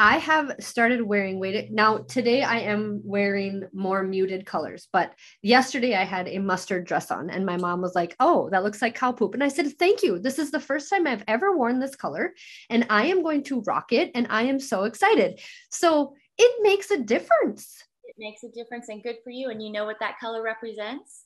I 0.00 0.18
have 0.18 0.54
started 0.60 1.02
wearing 1.02 1.40
weighted. 1.40 1.72
Now, 1.72 1.98
today 1.98 2.42
I 2.42 2.60
am 2.60 3.00
wearing 3.02 3.64
more 3.72 4.04
muted 4.04 4.46
colors, 4.46 4.86
but 4.92 5.12
yesterday 5.42 5.96
I 5.96 6.04
had 6.04 6.28
a 6.28 6.38
mustard 6.38 6.86
dress 6.86 7.10
on, 7.10 7.30
and 7.30 7.44
my 7.44 7.56
mom 7.56 7.80
was 7.80 7.96
like, 7.96 8.14
Oh, 8.20 8.48
that 8.50 8.62
looks 8.62 8.80
like 8.80 8.94
cow 8.94 9.10
poop. 9.10 9.34
And 9.34 9.42
I 9.42 9.48
said, 9.48 9.66
Thank 9.76 10.04
you. 10.04 10.20
This 10.20 10.38
is 10.38 10.52
the 10.52 10.60
first 10.60 10.88
time 10.88 11.08
I've 11.08 11.24
ever 11.26 11.56
worn 11.56 11.80
this 11.80 11.96
color, 11.96 12.32
and 12.70 12.86
I 12.90 13.06
am 13.06 13.24
going 13.24 13.42
to 13.44 13.62
rock 13.62 13.92
it. 13.92 14.12
And 14.14 14.28
I 14.30 14.42
am 14.42 14.60
so 14.60 14.84
excited. 14.84 15.40
So 15.70 16.14
it 16.38 16.62
makes 16.62 16.92
a 16.92 17.00
difference. 17.00 17.82
It 18.04 18.14
makes 18.18 18.44
a 18.44 18.50
difference 18.50 18.88
and 18.88 19.02
good 19.02 19.16
for 19.24 19.30
you. 19.30 19.50
And 19.50 19.60
you 19.60 19.72
know 19.72 19.84
what 19.84 19.98
that 19.98 20.20
color 20.20 20.42
represents? 20.42 21.24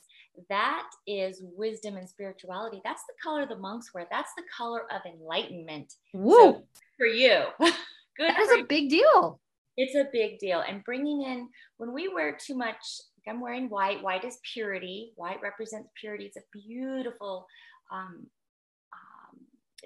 That 0.48 0.88
is 1.06 1.42
wisdom 1.42 1.98
and 1.98 2.08
spirituality. 2.08 2.80
That's 2.84 3.02
the 3.02 3.12
color 3.22 3.44
the 3.44 3.58
monks 3.58 3.92
wear. 3.92 4.06
That's 4.10 4.32
the 4.34 4.44
color 4.56 4.90
of 4.90 5.02
enlightenment. 5.04 5.92
Woo! 6.14 6.34
So 6.34 6.62
for 6.96 7.06
you. 7.06 7.44
Good. 8.16 8.30
That 8.30 8.40
is 8.40 8.60
a 8.60 8.64
big 8.64 8.90
deal. 8.90 9.40
It's 9.76 9.94
a 9.94 10.08
big 10.12 10.38
deal. 10.38 10.62
And 10.66 10.84
bringing 10.84 11.22
in, 11.22 11.48
when 11.78 11.92
we 11.92 12.08
wear 12.08 12.36
too 12.38 12.54
much, 12.54 12.76
like 13.16 13.34
I'm 13.34 13.40
wearing 13.40 13.68
white, 13.68 14.02
white 14.02 14.24
is 14.24 14.38
purity. 14.52 15.12
White 15.16 15.40
represents 15.42 15.88
purity. 15.98 16.26
It's 16.26 16.36
a 16.36 16.42
beautiful 16.52 17.46
um, 17.90 18.26
um, 18.92 19.38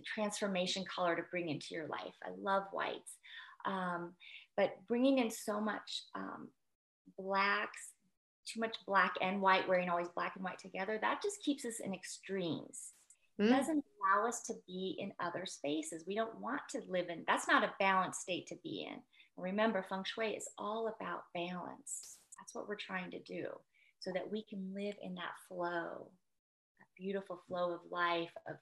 transformation 0.05 0.85
color 0.93 1.15
to 1.15 1.23
bring 1.31 1.49
into 1.49 1.69
your 1.71 1.87
life. 1.87 2.15
I 2.25 2.31
love 2.39 2.65
whites. 2.73 3.13
Um, 3.65 4.13
but 4.57 4.73
bringing 4.89 5.19
in 5.19 5.31
so 5.31 5.61
much 5.61 6.03
um, 6.15 6.49
blacks, 7.19 7.91
too 8.47 8.61
much 8.61 8.77
black 8.87 9.15
and 9.21 9.41
white, 9.41 9.69
wearing 9.69 9.89
always 9.89 10.09
black 10.15 10.33
and 10.35 10.45
white 10.45 10.59
together, 10.59 10.99
that 11.01 11.21
just 11.23 11.43
keeps 11.43 11.65
us 11.65 11.81
in 11.81 11.95
extremes 11.95 12.93
mm. 13.41 13.49
doesn't 13.49 13.85
allow 13.97 14.27
us 14.27 14.43
to 14.43 14.55
be 14.67 14.97
in 14.99 15.13
other 15.21 15.47
spaces. 15.47 16.05
We 16.07 16.15
don't 16.15 16.41
want 16.41 16.63
to 16.71 16.83
live 16.89 17.09
in, 17.09 17.25
that's 17.27 17.49
not 17.49 17.65
a 17.65 17.73
balanced 17.79 18.23
state 18.23 18.47
to 18.49 18.57
be 18.63 18.87
in. 18.91 19.01
remember, 19.37 19.85
feng 19.89 20.05
shui 20.05 20.35
is 20.35 20.49
all 20.59 20.89
about 20.89 21.25
balance. 21.35 22.19
That's 22.39 22.55
what 22.55 22.69
we're 22.69 22.77
trying 22.77 23.11
to 23.11 23.23
do 23.23 23.47
so 24.01 24.11
that 24.13 24.31
we 24.31 24.45
can 24.49 24.73
live 24.75 24.95
in 25.03 25.15
that 25.15 25.35
flow, 25.49 26.09
that 26.79 26.87
beautiful 26.97 27.43
flow 27.49 27.73
of 27.73 27.81
life, 27.91 28.31
of, 28.49 28.57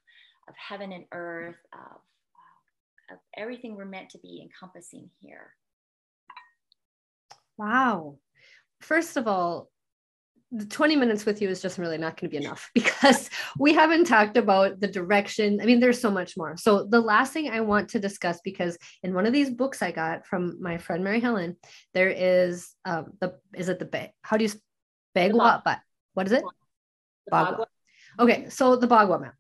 of 0.49 0.55
heaven 0.57 0.93
and 0.93 1.05
earth, 1.13 1.57
of, 1.73 2.01
of 3.13 3.19
everything 3.37 3.77
we're 3.77 3.85
meant 3.85 4.11
to 4.11 4.19
be 4.19 4.41
encompassing 4.43 5.11
here. 5.21 5.53
Wow. 7.57 8.17
First 8.81 9.17
of 9.17 9.29
all, 9.29 9.71
the 10.55 10.67
20 10.67 10.95
minutes 10.95 11.27
with 11.27 11.43
you 11.43 11.49
is 11.49 11.61
just 11.61 11.79
really 11.79 11.99
not 11.99 12.19
going 12.19 12.31
to 12.31 12.39
be 12.39 12.45
enough 12.45 12.71
because 12.75 13.29
we 13.59 13.75
haven't 13.75 14.05
talked 14.05 14.37
about 14.37 14.79
the 14.79 14.87
direction. 14.87 15.61
I 15.61 15.65
mean, 15.65 15.81
there's 15.81 16.01
so 16.01 16.13
much 16.13 16.37
more. 16.37 16.57
So 16.57 16.85
the 16.85 17.01
last 17.01 17.33
thing 17.33 17.51
I 17.51 17.61
want 17.61 17.89
to 17.91 17.99
discuss, 17.99 18.41
because 18.45 18.79
in 19.03 19.15
one 19.15 19.27
of 19.27 19.33
these 19.33 19.51
books 19.51 19.83
I 19.83 19.91
got 19.91 20.27
from 20.27 20.63
my 20.63 20.79
friend 20.79 21.03
Mary 21.03 21.19
Helen, 21.19 21.57
there 21.93 22.09
is 22.09 22.73
um, 22.85 23.15
the 23.21 23.35
is 23.53 23.69
it 23.69 23.81
the 23.81 24.11
how 24.23 24.37
do 24.37 24.45
you 24.45 24.51
bagua? 25.17 25.63
But 25.65 25.81
what 26.15 26.27
is 26.27 26.33
it? 26.33 26.45
Bagua. 27.33 27.67
Okay, 28.21 28.49
so 28.49 28.77
the 28.77 28.87
bagua 28.87 29.21
map, 29.21 29.35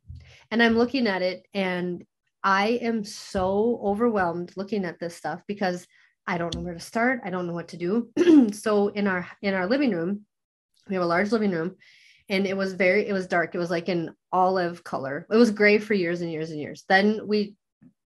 and 0.50 0.60
I'm 0.60 0.76
looking 0.76 1.06
at 1.06 1.22
it, 1.22 1.46
and 1.54 2.04
I 2.42 2.80
am 2.82 3.04
so 3.04 3.80
overwhelmed 3.84 4.52
looking 4.56 4.84
at 4.84 4.98
this 4.98 5.14
stuff 5.14 5.42
because 5.46 5.86
I 6.26 6.38
don't 6.38 6.54
know 6.56 6.62
where 6.62 6.74
to 6.74 6.80
start. 6.80 7.20
I 7.24 7.30
don't 7.30 7.46
know 7.46 7.52
what 7.52 7.68
to 7.68 7.76
do. 7.76 8.10
so 8.52 8.88
in 8.88 9.06
our 9.06 9.28
in 9.42 9.54
our 9.54 9.68
living 9.68 9.92
room 9.92 10.26
we 10.88 10.94
have 10.94 11.04
a 11.04 11.06
large 11.06 11.32
living 11.32 11.50
room 11.50 11.76
and 12.28 12.46
it 12.46 12.56
was 12.56 12.72
very 12.72 13.06
it 13.06 13.12
was 13.12 13.26
dark. 13.26 13.54
It 13.54 13.58
was 13.58 13.70
like 13.70 13.88
an 13.88 14.14
olive 14.32 14.82
color. 14.84 15.26
It 15.30 15.36
was 15.36 15.50
gray 15.50 15.78
for 15.78 15.94
years 15.94 16.20
and 16.20 16.30
years 16.30 16.50
and 16.50 16.60
years. 16.60 16.84
Then 16.88 17.20
we 17.26 17.54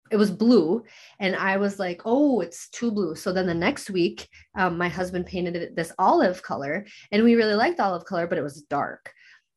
it 0.08 0.16
was 0.16 0.30
blue 0.30 0.84
and 1.18 1.34
i 1.34 1.56
was 1.56 1.80
like 1.80 2.02
oh 2.04 2.40
it's 2.40 2.68
too 2.70 2.92
blue. 2.92 3.14
So 3.14 3.32
then 3.32 3.46
the 3.46 3.54
next 3.54 3.90
week 3.90 4.28
um, 4.54 4.78
my 4.78 4.88
husband 4.88 5.26
painted 5.26 5.56
it 5.56 5.76
this 5.76 5.92
olive 5.98 6.42
color 6.42 6.86
and 7.10 7.24
we 7.24 7.34
really 7.34 7.54
liked 7.54 7.80
olive 7.80 8.04
color 8.04 8.26
but 8.26 8.38
it 8.38 8.42
was 8.42 8.62
dark. 8.62 9.12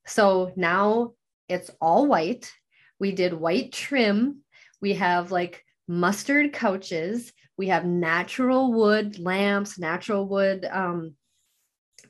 So 0.06 0.52
now 0.56 1.14
it's 1.48 1.72
all 1.80 2.08
white. 2.08 2.52
We 3.00 3.12
did 3.12 3.34
white 3.34 3.72
trim. 3.72 4.42
We 4.82 4.94
have 4.94 5.32
like 5.32 5.64
mustard 5.88 6.54
couches. 6.54 7.32
We 7.58 7.68
have 7.68 7.86
natural 7.86 8.74
wood 8.74 9.20
lamps, 9.20 9.78
natural 9.78 10.28
wood 10.28 10.66
um, 10.72 11.16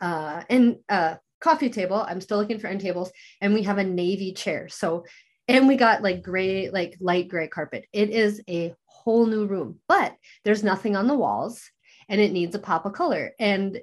uh, 0.01 0.43
and 0.49 0.77
uh, 0.89 1.15
coffee 1.39 1.69
table. 1.69 2.05
I'm 2.07 2.21
still 2.21 2.37
looking 2.37 2.59
for 2.59 2.67
end 2.67 2.81
tables. 2.81 3.11
And 3.41 3.53
we 3.53 3.63
have 3.63 3.77
a 3.77 3.83
navy 3.83 4.33
chair. 4.33 4.69
So, 4.69 5.05
and 5.47 5.67
we 5.67 5.75
got 5.75 6.03
like 6.03 6.21
gray, 6.21 6.69
like 6.69 6.97
light 6.99 7.27
gray 7.27 7.47
carpet. 7.47 7.85
It 7.91 8.09
is 8.09 8.41
a 8.49 8.73
whole 8.85 9.25
new 9.25 9.45
room, 9.45 9.79
but 9.87 10.15
there's 10.43 10.63
nothing 10.63 10.95
on 10.95 11.07
the 11.07 11.15
walls 11.15 11.63
and 12.07 12.19
it 12.19 12.31
needs 12.31 12.55
a 12.55 12.59
pop 12.59 12.85
of 12.85 12.93
color. 12.93 13.31
And 13.39 13.79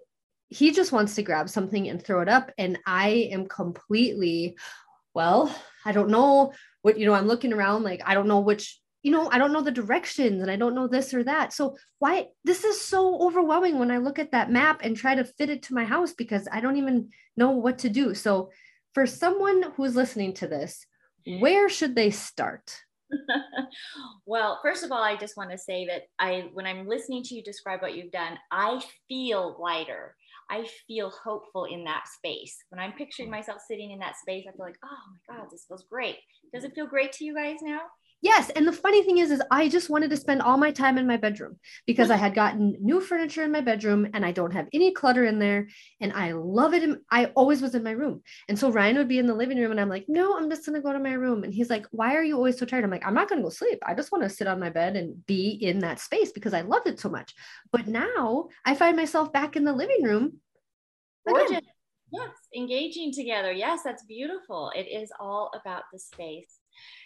he 0.48 0.70
just 0.70 0.92
wants 0.92 1.16
to 1.16 1.22
grab 1.22 1.48
something 1.48 1.88
and 1.88 2.02
throw 2.02 2.20
it 2.20 2.29
up. 2.29 2.52
And 2.57 2.79
I 2.87 3.29
am 3.33 3.46
completely, 3.48 4.57
well, 5.14 5.52
I 5.85 5.92
don't 5.92 6.11
know 6.11 6.52
what, 6.83 6.98
you 6.98 7.07
know, 7.07 7.14
I'm 7.14 7.26
looking 7.26 7.52
around 7.52 7.83
like, 7.83 8.02
I 8.05 8.14
don't 8.14 8.29
know 8.29 8.40
which, 8.40 8.79
you 9.07 9.12
know, 9.12 9.31
I 9.31 9.38
don't 9.38 9.53
know 9.53 9.62
the 9.62 9.71
directions 9.71 10.42
and 10.42 10.51
I 10.51 10.57
don't 10.57 10.75
know 10.75 10.88
this 10.88 11.14
or 11.14 11.23
that. 11.23 11.53
So, 11.53 11.77
why 12.01 12.27
this 12.42 12.64
is 12.64 12.81
so 12.81 13.21
overwhelming 13.25 13.79
when 13.79 13.92
I 13.92 13.99
look 13.99 14.19
at 14.19 14.33
that 14.33 14.51
map 14.51 14.81
and 14.83 14.97
try 14.97 15.14
to 15.14 15.25
fit 15.25 15.49
it 15.49 15.62
to 15.62 15.75
my 15.75 15.85
house 15.85 16.12
because 16.12 16.49
I 16.51 16.59
don't 16.59 16.77
even 16.77 17.11
know 17.37 17.51
what 17.53 17.79
to 17.79 17.88
do. 17.88 18.14
So, 18.14 18.51
for 18.95 19.07
someone 19.07 19.62
who's 19.77 19.95
listening 19.95 20.35
to 20.35 20.49
this, 20.49 20.85
where 21.38 21.69
should 21.69 21.95
they 21.95 22.11
start? 22.11 22.83
well, 24.27 24.59
first 24.61 24.83
of 24.83 24.90
all, 24.90 25.05
I 25.05 25.14
just 25.14 25.37
want 25.37 25.53
to 25.53 25.59
say 25.59 25.87
that 25.87 26.03
I, 26.19 26.51
when 26.53 26.66
I'm 26.66 26.88
listening 26.88 27.23
to 27.23 27.35
you 27.37 27.45
describe 27.45 27.83
what 27.83 27.95
you've 27.95 28.11
done, 28.11 28.37
I 28.51 28.83
feel 29.07 29.57
lighter. 29.61 30.16
I 30.51 30.66
feel 30.88 31.12
hopeful 31.23 31.66
in 31.66 31.85
that 31.85 32.07
space. 32.09 32.57
When 32.71 32.81
I'm 32.81 32.95
picturing 32.95 33.31
myself 33.31 33.61
sitting 33.69 33.92
in 33.92 34.01
that 34.01 34.16
space, 34.16 34.47
I 34.49 34.57
feel 34.57 34.66
like, 34.66 34.79
oh 34.85 35.12
my 35.29 35.37
God, 35.37 35.47
this 35.53 35.64
feels 35.69 35.85
great. 35.88 36.16
Does 36.53 36.64
it 36.64 36.75
feel 36.75 36.88
great 36.88 37.12
to 37.12 37.25
you 37.25 37.37
guys 37.37 37.59
now? 37.62 37.83
Yes, 38.27 38.51
and 38.51 38.67
the 38.67 38.73
funny 38.73 39.05
thing 39.05 39.19
is, 39.19 39.31
is 39.31 39.41
I 39.53 39.69
just 39.69 39.89
wanted 39.89 40.11
to 40.11 40.17
spend 40.17 40.43
all 40.43 40.59
my 40.59 40.73
time 40.73 40.99
in 40.99 41.07
my 41.07 41.17
bedroom 41.17 41.61
because 41.87 42.11
I 42.11 42.17
had 42.17 42.35
gotten 42.35 42.77
new 42.81 43.01
furniture 43.01 43.45
in 43.45 43.53
my 43.53 43.61
bedroom 43.61 44.09
and 44.15 44.27
I 44.27 44.33
don't 44.33 44.53
have 44.53 44.67
any 44.73 44.93
clutter 44.93 45.25
in 45.25 45.39
there, 45.39 45.69
and 46.01 46.12
I 46.12 46.33
love 46.33 46.75
it. 46.75 46.83
In, 46.83 47.03
I 47.09 47.27
always 47.37 47.62
was 47.62 47.77
in 47.77 47.85
my 47.85 47.93
room, 47.93 48.23
and 48.49 48.59
so 48.59 48.73
Ryan 48.73 48.97
would 48.97 49.07
be 49.07 49.21
in 49.21 49.29
the 49.29 49.35
living 49.35 49.59
room, 49.59 49.71
and 49.71 49.81
I'm 49.81 49.89
like, 49.89 50.07
no, 50.09 50.37
I'm 50.37 50.51
just 50.51 50.67
gonna 50.67 50.83
go 50.83 50.93
to 50.93 50.99
my 50.99 51.12
room, 51.12 51.45
and 51.45 51.55
he's 51.55 51.71
like, 51.71 51.87
why 51.93 52.17
are 52.17 52.25
you 52.25 52.35
always 52.35 52.59
so 52.59 52.67
tired? 52.67 52.83
I'm 52.83 52.91
like, 52.91 53.07
I'm 53.07 53.15
not 53.15 53.29
gonna 53.29 53.43
go 53.43 53.49
sleep. 53.49 53.79
I 53.87 53.95
just 53.95 54.11
want 54.11 54.25
to 54.25 54.29
sit 54.29 54.49
on 54.49 54.59
my 54.59 54.71
bed 54.71 54.97
and 54.97 55.25
be 55.27 55.51
in 55.51 55.79
that 55.81 56.01
space 56.01 56.33
because 56.33 56.53
I 56.53 56.62
loved 56.62 56.89
it 56.89 56.99
so 56.99 57.09
much. 57.09 57.33
But 57.71 57.87
now 57.87 58.49
I 58.65 58.75
find 58.75 58.97
myself 58.97 59.33
back 59.33 59.55
in 59.55 59.62
the 59.62 59.73
living 59.73 60.03
room. 60.03 60.41
Yes, 62.11 62.31
engaging 62.57 63.12
together. 63.12 63.53
Yes, 63.53 63.83
that's 63.85 64.05
beautiful. 64.05 64.73
It 64.75 64.89
is 64.89 65.12
all 65.21 65.53
about 65.61 65.85
the 65.93 66.01
space. 66.01 66.59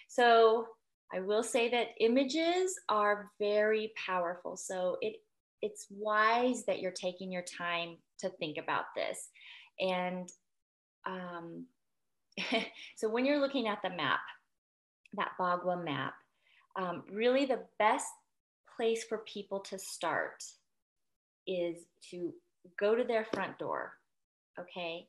So 0.09 0.67
I 1.13 1.21
will 1.21 1.43
say 1.43 1.69
that 1.71 1.89
images 1.99 2.79
are 2.89 3.31
very 3.39 3.93
powerful. 4.07 4.57
So 4.57 4.97
it 5.01 5.17
it's 5.63 5.87
wise 5.91 6.65
that 6.65 6.81
you're 6.81 6.91
taking 6.91 7.31
your 7.31 7.43
time 7.43 7.99
to 8.21 8.31
think 8.31 8.57
about 8.57 8.85
this. 8.97 9.29
And 9.79 10.31
um, 11.05 11.67
so 12.97 13.11
when 13.11 13.27
you're 13.27 13.41
looking 13.41 13.69
at 13.69 13.83
the 13.83 13.91
map, 13.91 14.21
that 15.15 15.33
Bagua 15.39 15.85
map, 15.85 16.15
um, 16.77 17.03
really 17.13 17.45
the 17.45 17.61
best 17.79 18.07
place 18.75 19.05
for 19.05 19.19
people 19.19 19.61
to 19.61 19.79
start 19.79 20.43
is 21.47 21.85
to 22.11 22.33
go 22.79 22.95
to 22.95 23.05
their 23.05 23.27
front 23.27 23.59
door. 23.59 23.93
Okay 24.59 25.09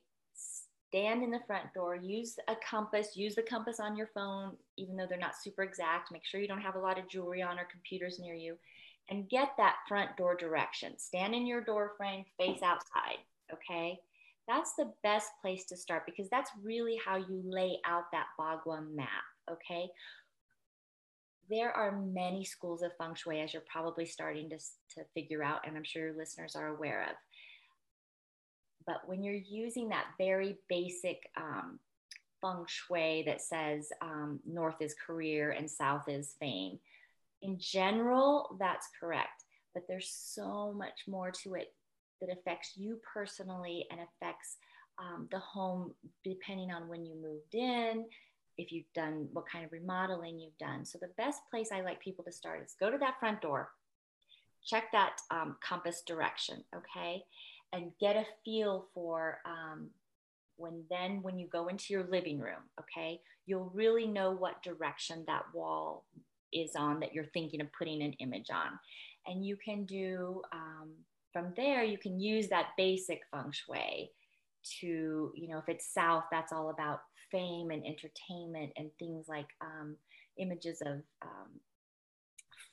stand 0.92 1.24
in 1.24 1.32
the 1.32 1.40
front 1.48 1.74
door, 1.74 1.96
use 1.96 2.38
a 2.50 2.56
compass, 2.70 3.16
use 3.16 3.34
the 3.34 3.42
compass 3.42 3.80
on 3.80 3.96
your 3.96 4.10
phone, 4.14 4.52
even 4.78 4.98
though 4.98 5.06
they're 5.08 5.18
not 5.18 5.42
super 5.42 5.64
exact. 5.64 6.12
Make 6.12 6.26
sure 6.26 6.42
you 6.42 6.50
don't 6.50 6.60
have 6.60 6.76
a 6.76 6.80
lot 6.80 7.00
of 7.00 7.08
jewelry 7.08 7.42
on 7.42 7.58
or 7.58 7.66
computers 7.72 8.20
near 8.20 8.36
you, 8.36 8.58
and 9.10 9.30
get 9.30 9.52
that 9.58 9.78
front 9.88 10.18
door 10.18 10.36
direction. 10.36 11.00
Stand 11.00 11.34
in 11.34 11.48
your 11.48 11.62
door 11.62 11.94
frame, 11.98 12.26
face 12.38 12.62
outside. 12.62 13.20
Okay. 13.54 14.00
That's 14.50 14.74
the 14.74 14.92
best 15.02 15.30
place 15.42 15.64
to 15.66 15.78
start 15.78 16.04
because 16.06 16.30
that's 16.30 16.52
really 16.62 17.00
how 17.06 17.16
you 17.16 17.42
lay 17.46 17.80
out 17.86 18.12
that 18.12 18.26
Bagua 18.38 18.86
map. 18.94 19.08
Okay. 19.50 19.90
There 21.50 21.72
are 21.72 22.02
many 22.02 22.44
schools 22.44 22.82
of 22.82 22.92
feng 22.98 23.16
shui, 23.16 23.40
as 23.40 23.54
you're 23.54 23.64
probably 23.72 24.06
starting 24.06 24.50
to, 24.50 24.58
to 24.58 25.06
figure 25.14 25.44
out, 25.44 25.62
and 25.66 25.78
I'm 25.78 25.84
sure 25.86 26.08
your 26.08 26.18
listeners 26.18 26.56
are 26.56 26.68
aware 26.68 27.04
of 27.04 27.16
but 28.86 29.02
when 29.06 29.24
you're 29.24 29.34
using 29.34 29.90
that 29.90 30.06
very 30.18 30.58
basic 30.70 31.30
um, 31.38 31.80
feng 32.42 32.66
shui 32.68 33.24
that 33.26 33.42
says 33.42 33.90
um, 34.02 34.40
north 34.46 34.82
is 34.82 34.96
career 35.06 35.52
and 35.52 35.70
south 35.70 36.08
is 36.08 36.36
fame, 36.40 36.80
in 37.42 37.58
general, 37.60 38.56
that's 38.60 38.88
correct. 39.00 39.44
But 39.74 39.84
there's 39.88 40.10
so 40.10 40.74
much 40.74 41.02
more 41.08 41.32
to 41.44 41.56
it 41.56 41.74
that 42.20 42.32
affects 42.32 42.74
you 42.76 43.00
personally 43.14 43.88
and 43.90 44.00
affects 44.00 44.58
um, 45.00 45.28
the 45.32 45.40
home 45.40 45.94
depending 46.24 46.72
on 46.72 46.88
when 46.88 47.06
you 47.06 47.16
moved 47.16 47.56
in, 47.56 48.06
if 48.58 48.72
you've 48.72 48.92
done 48.94 49.28
what 49.34 49.50
kind 49.52 49.66
of 49.66 49.72
remodeling 49.72 50.40
you've 50.40 50.58
done. 50.58 50.86
So, 50.86 51.00
the 51.02 51.10
best 51.18 51.42
place 51.50 51.70
I 51.72 51.82
like 51.82 52.00
people 52.00 52.24
to 52.26 52.32
start 52.32 52.62
is 52.64 52.76
go 52.80 52.92
to 52.92 52.98
that 53.00 53.20
front 53.20 53.42
door, 53.42 53.70
check 54.64 54.92
that 54.92 55.22
um, 55.32 55.58
compass 55.68 56.04
direction, 56.06 56.64
okay? 56.76 57.24
And 57.74 57.92
get 58.00 58.16
a 58.16 58.26
feel 58.44 58.88
for 58.94 59.40
um, 59.46 59.90
when 60.58 60.84
then 60.90 61.22
when 61.22 61.40
you 61.40 61.48
go 61.48 61.68
into 61.68 61.86
your 61.90 62.06
living 62.10 62.40
room 62.40 62.62
okay 62.80 63.20
you'll 63.46 63.72
really 63.74 64.08
know 64.08 64.32
what 64.32 64.64
direction 64.64 65.24
that 65.28 65.44
wall 65.54 66.06
is 66.54 66.76
on 66.76 67.00
that 67.00 67.14
you're 67.14 67.26
thinking 67.26 67.62
of 67.62 67.68
putting 67.78 68.02
an 68.02 68.14
image 68.14 68.50
on. 68.52 68.80
And 69.28 69.46
you 69.46 69.58
can 69.58 69.86
do 69.86 70.42
um, 70.52 70.92
from 71.32 71.54
there 71.56 71.84
you 71.84 71.98
can 71.98 72.20
use 72.20 72.48
that 72.50 72.70
basic 72.78 73.22
feng 73.32 73.52
shui 73.52 74.12
to 74.80 75.32
you 75.36 75.48
know 75.48 75.58
if 75.58 75.70
it's 75.70 75.94
south 75.94 76.26
that's 76.32 76.52
all 76.52 76.70
about 76.70 77.02
fame 77.32 77.72
and 77.72 77.86
entertainment 77.86 78.72
and 78.76 78.90
things 79.00 79.28
like 79.30 79.48
um, 79.62 79.96
images 80.38 80.82
of 80.82 81.02
um, 81.22 81.50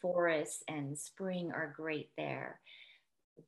forests 0.02 0.62
and 0.68 0.98
spring 0.98 1.52
are 1.54 1.72
great 1.76 2.10
there 2.16 2.60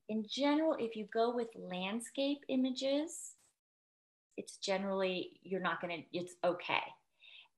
in 0.09 0.25
general, 0.29 0.77
if 0.79 0.97
you 0.97 1.07
go 1.13 1.35
with 1.35 1.49
landscape 1.57 2.39
images, 2.49 3.33
it's 4.37 4.57
generally, 4.57 5.33
you're 5.43 5.61
not 5.61 5.81
going 5.81 5.97
to, 5.97 6.19
it's 6.19 6.35
okay. 6.45 6.83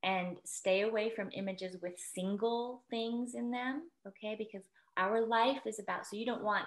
And 0.02 0.36
stay 0.44 0.82
away 0.82 1.12
from 1.14 1.30
images 1.32 1.76
with 1.80 1.92
single 2.14 2.82
things 2.90 3.34
in 3.34 3.50
them, 3.50 3.82
okay? 4.06 4.34
Because 4.36 4.66
our 4.96 5.24
life 5.24 5.60
is 5.64 5.78
about, 5.78 6.06
so 6.06 6.16
you 6.16 6.26
don't 6.26 6.42
want, 6.42 6.64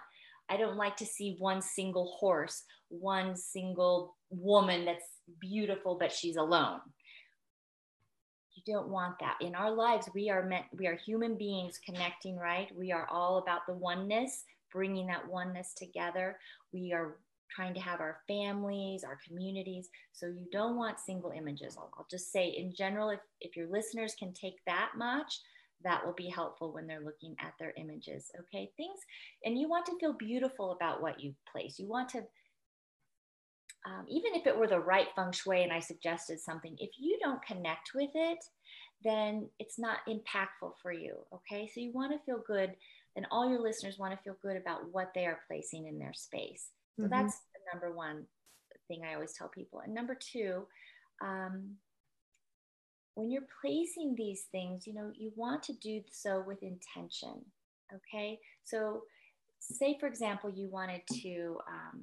I 0.50 0.58
don't 0.58 0.78
like 0.78 0.96
to 0.98 1.06
see 1.06 1.36
one 1.40 1.62
single 1.62 2.16
horse, 2.20 2.64
one 2.90 3.36
single 3.36 4.16
woman 4.30 4.86
that's 4.86 5.20
beautiful, 5.42 5.98
but 6.00 6.12
she's 6.12 6.38
alone. 6.38 6.80
You 8.54 8.74
don't 8.74 8.88
want 8.88 9.16
that. 9.20 9.36
In 9.42 9.54
our 9.54 9.72
lives, 9.72 10.10
we 10.16 10.30
are 10.30 10.46
meant, 10.46 10.66
we 10.72 10.88
are 10.88 10.96
human 10.96 11.38
beings 11.38 11.78
connecting, 11.86 12.38
right? 12.38 12.70
We 12.78 12.94
are 12.94 13.08
all 13.12 13.40
about 13.40 13.62
the 13.68 13.74
oneness 13.74 14.46
bringing 14.76 15.08
that 15.08 15.26
oneness 15.28 15.74
together. 15.74 16.38
We 16.74 16.92
are 16.92 17.16
trying 17.50 17.74
to 17.74 17.80
have 17.80 18.02
our 18.02 18.18
families, 18.28 19.06
our 19.06 19.18
communities. 19.26 19.88
So 20.12 20.28
you 20.28 20.48
don't 20.52 20.76
want 20.76 21.00
single 21.00 21.32
images. 21.32 21.78
I'll, 21.78 21.90
I'll, 21.98 22.08
just 22.12 22.32
say 22.32 22.50
in 22.50 22.74
general, 22.76 23.10
if, 23.10 23.22
if 23.40 23.56
your 23.56 23.70
listeners 23.70 24.16
can 24.20 24.34
take 24.34 24.56
that 24.68 24.90
much, 24.98 25.40
that 25.86 26.06
will 26.06 26.14
be 26.14 26.28
helpful 26.28 26.74
when 26.74 26.88
they're 26.88 27.06
looking 27.06 27.36
at 27.40 27.54
their 27.58 27.74
images. 27.78 28.30
Okay, 28.38 28.70
things, 28.76 29.00
and 29.46 29.58
you 29.58 29.70
want 29.70 29.86
to 29.86 29.98
feel 29.98 30.14
beautiful 30.14 30.74
about 30.74 31.02
what 31.02 31.22
you 31.22 31.34
place. 31.50 31.80
You 31.80 31.88
want 31.88 32.10
to, 32.10 32.20
um, 33.86 34.06
even 34.10 34.34
if 34.34 34.46
it 34.46 34.58
were 34.58 34.68
the 34.68 34.80
right 34.80 35.08
feng 35.16 35.32
shui 35.32 35.64
and 35.64 35.72
I 35.72 35.80
suggested 35.80 36.40
something, 36.40 36.76
if 36.80 36.92
you 37.00 37.18
don't 37.22 37.46
connect 37.46 37.92
with 37.96 38.10
it, 38.14 38.40
then 39.04 39.48
it's 39.60 39.80
not 39.80 40.00
impactful 40.10 40.72
for 40.82 40.92
you. 40.92 41.16
Okay, 41.34 41.70
so 41.74 41.80
you 41.80 41.92
want 41.94 42.12
to 42.12 42.26
feel 42.26 42.44
good 42.46 42.72
then 43.16 43.26
all 43.32 43.50
your 43.50 43.62
listeners 43.62 43.98
want 43.98 44.14
to 44.14 44.24
feel 44.24 44.36
good 44.42 44.58
about 44.58 44.92
what 44.92 45.12
they 45.16 45.26
are 45.26 45.40
placing 45.48 45.88
in 45.88 45.98
their 45.98 46.14
space. 46.14 46.70
So 46.98 47.04
mm-hmm. 47.04 47.12
that's 47.12 47.36
the 47.36 47.62
number 47.74 47.96
one 47.96 48.26
thing 48.88 49.02
I 49.04 49.14
always 49.14 49.34
tell 49.34 49.48
people. 49.48 49.80
And 49.80 49.94
number 49.94 50.16
two, 50.16 50.68
um, 51.22 51.76
when 53.16 53.32
you're 53.32 53.48
placing 53.62 54.16
these 54.16 54.44
things, 54.52 54.86
you 54.86 54.94
know, 54.94 55.12
you 55.16 55.32
want 55.36 55.64
to 55.64 55.74
do 55.74 56.02
so 56.12 56.44
with 56.46 56.62
intention. 56.62 57.44
Okay. 57.94 58.40
So, 58.64 59.04
say, 59.60 59.98
for 60.00 60.08
example, 60.08 60.50
you 60.50 60.70
wanted 60.70 61.02
to 61.22 61.58
um, 61.68 62.02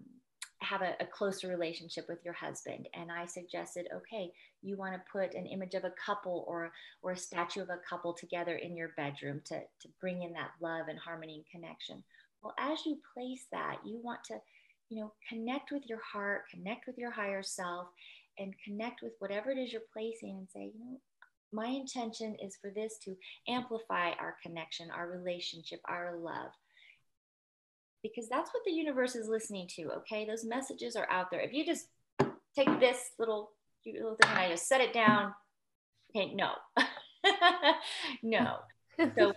have 0.62 0.82
a, 0.82 0.94
a, 1.00 1.06
closer 1.06 1.48
relationship 1.48 2.06
with 2.08 2.18
your 2.24 2.34
husband 2.34 2.88
and 2.94 3.10
i 3.10 3.26
suggested 3.26 3.86
okay 3.94 4.30
you 4.62 4.76
want 4.76 4.94
to 4.94 5.00
put 5.10 5.34
an 5.34 5.46
image 5.46 5.74
of 5.74 5.84
a 5.84 5.92
couple 6.04 6.44
or 6.48 6.72
or 7.02 7.12
a 7.12 7.16
statue 7.16 7.62
of 7.62 7.70
a 7.70 7.80
couple 7.88 8.12
together 8.12 8.56
in 8.56 8.76
your 8.76 8.90
bedroom 8.96 9.40
to, 9.44 9.58
to 9.80 9.88
bring 10.00 10.22
in 10.22 10.32
that 10.32 10.50
love 10.60 10.88
and 10.88 10.98
harmony 10.98 11.34
and 11.34 11.62
connection 11.62 12.02
well 12.42 12.54
as 12.58 12.86
you 12.86 12.98
place 13.14 13.46
that 13.52 13.76
you 13.84 14.00
want 14.02 14.22
to 14.24 14.34
you 14.88 15.00
know 15.00 15.12
connect 15.28 15.70
with 15.72 15.82
your 15.86 16.00
heart 16.00 16.42
connect 16.50 16.86
with 16.86 16.96
your 16.96 17.10
higher 17.10 17.42
self 17.42 17.88
and 18.38 18.54
connect 18.64 19.02
with 19.02 19.12
whatever 19.18 19.50
it 19.50 19.58
is 19.58 19.72
you're 19.72 19.82
placing 19.92 20.38
and 20.38 20.48
say 20.52 20.70
you 20.74 20.80
know 20.80 20.98
my 21.52 21.66
intention 21.66 22.34
is 22.42 22.56
for 22.56 22.70
this 22.70 22.96
to 23.04 23.14
amplify 23.46 24.12
our 24.12 24.36
connection, 24.42 24.90
our 24.90 25.10
relationship, 25.10 25.80
our 25.84 26.16
love. 26.16 26.50
Because 28.02 28.28
that's 28.28 28.52
what 28.52 28.62
the 28.64 28.72
universe 28.72 29.14
is 29.14 29.28
listening 29.28 29.68
to, 29.76 29.90
okay? 29.98 30.26
Those 30.26 30.44
messages 30.44 30.96
are 30.96 31.08
out 31.10 31.30
there. 31.30 31.40
If 31.40 31.52
you 31.52 31.64
just 31.64 31.86
take 32.54 32.80
this 32.80 33.10
little 33.18 33.50
little 33.84 34.16
thing 34.16 34.30
and 34.30 34.38
I 34.38 34.48
just 34.48 34.68
set 34.68 34.80
it 34.80 34.92
down, 34.92 35.34
okay, 36.10 36.34
no. 36.34 36.52
no. 38.22 38.58
So 39.16 39.32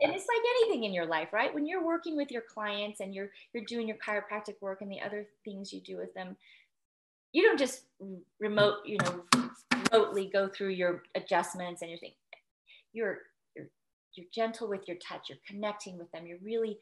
and 0.00 0.12
it's 0.12 0.26
like 0.26 0.42
anything 0.62 0.84
in 0.84 0.92
your 0.92 1.06
life, 1.06 1.32
right? 1.32 1.52
When 1.52 1.66
you're 1.66 1.84
working 1.84 2.16
with 2.16 2.30
your 2.30 2.42
clients 2.42 3.00
and 3.00 3.14
you're 3.14 3.30
you're 3.52 3.64
doing 3.64 3.88
your 3.88 3.96
chiropractic 3.96 4.60
work 4.60 4.80
and 4.80 4.90
the 4.90 5.00
other 5.00 5.26
things 5.44 5.72
you 5.72 5.80
do 5.80 5.96
with 5.96 6.14
them, 6.14 6.36
you 7.32 7.42
don't 7.42 7.58
just 7.58 7.82
remote, 8.38 8.78
you 8.84 8.98
know, 8.98 9.48
remotely 9.92 10.30
go 10.32 10.48
through 10.48 10.70
your 10.70 11.02
adjustments 11.14 11.82
and 11.82 11.90
you're 11.90 11.98
thinking 11.98 12.16
you're 12.92 13.18
you're 14.14 14.26
gentle 14.32 14.68
with 14.68 14.88
your 14.88 14.96
touch, 14.96 15.28
you're 15.28 15.38
connecting 15.46 15.98
with 15.98 16.10
them, 16.12 16.26
you're 16.26 16.38
really 16.42 16.78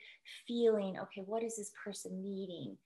feeling, 0.47 0.99
okay, 0.99 1.23
what 1.27 1.43
is 1.43 1.57
this 1.57 1.73
person 1.83 2.23
needing? 2.23 2.77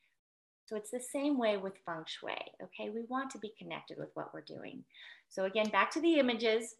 So 0.66 0.76
it's 0.76 0.90
the 0.90 1.00
same 1.00 1.36
way 1.36 1.56
with 1.56 1.74
feng 1.84 2.04
shui. 2.06 2.32
Okay, 2.62 2.90
we 2.90 3.02
want 3.08 3.30
to 3.30 3.38
be 3.38 3.52
connected 3.58 3.98
with 3.98 4.10
what 4.14 4.32
we're 4.32 4.40
doing. 4.42 4.84
So 5.28 5.44
again, 5.44 5.68
back 5.70 5.90
to 5.92 6.00
the 6.00 6.18
images. 6.18 6.76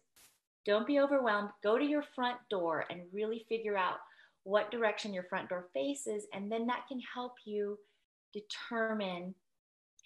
Don't 0.65 0.87
be 0.87 0.99
overwhelmed. 0.99 1.49
Go 1.61 1.77
to 1.77 1.85
your 1.85 2.03
front 2.15 2.37
door 2.49 2.85
and 2.89 3.01
really 3.11 3.45
figure 3.49 3.77
out 3.77 3.97
what 4.43 4.71
direction 4.71 5.13
your 5.13 5.23
front 5.23 5.49
door 5.49 5.67
faces, 5.73 6.25
and 6.33 6.51
then 6.51 6.65
that 6.67 6.87
can 6.87 6.99
help 7.13 7.33
you 7.45 7.77
determine 8.33 9.35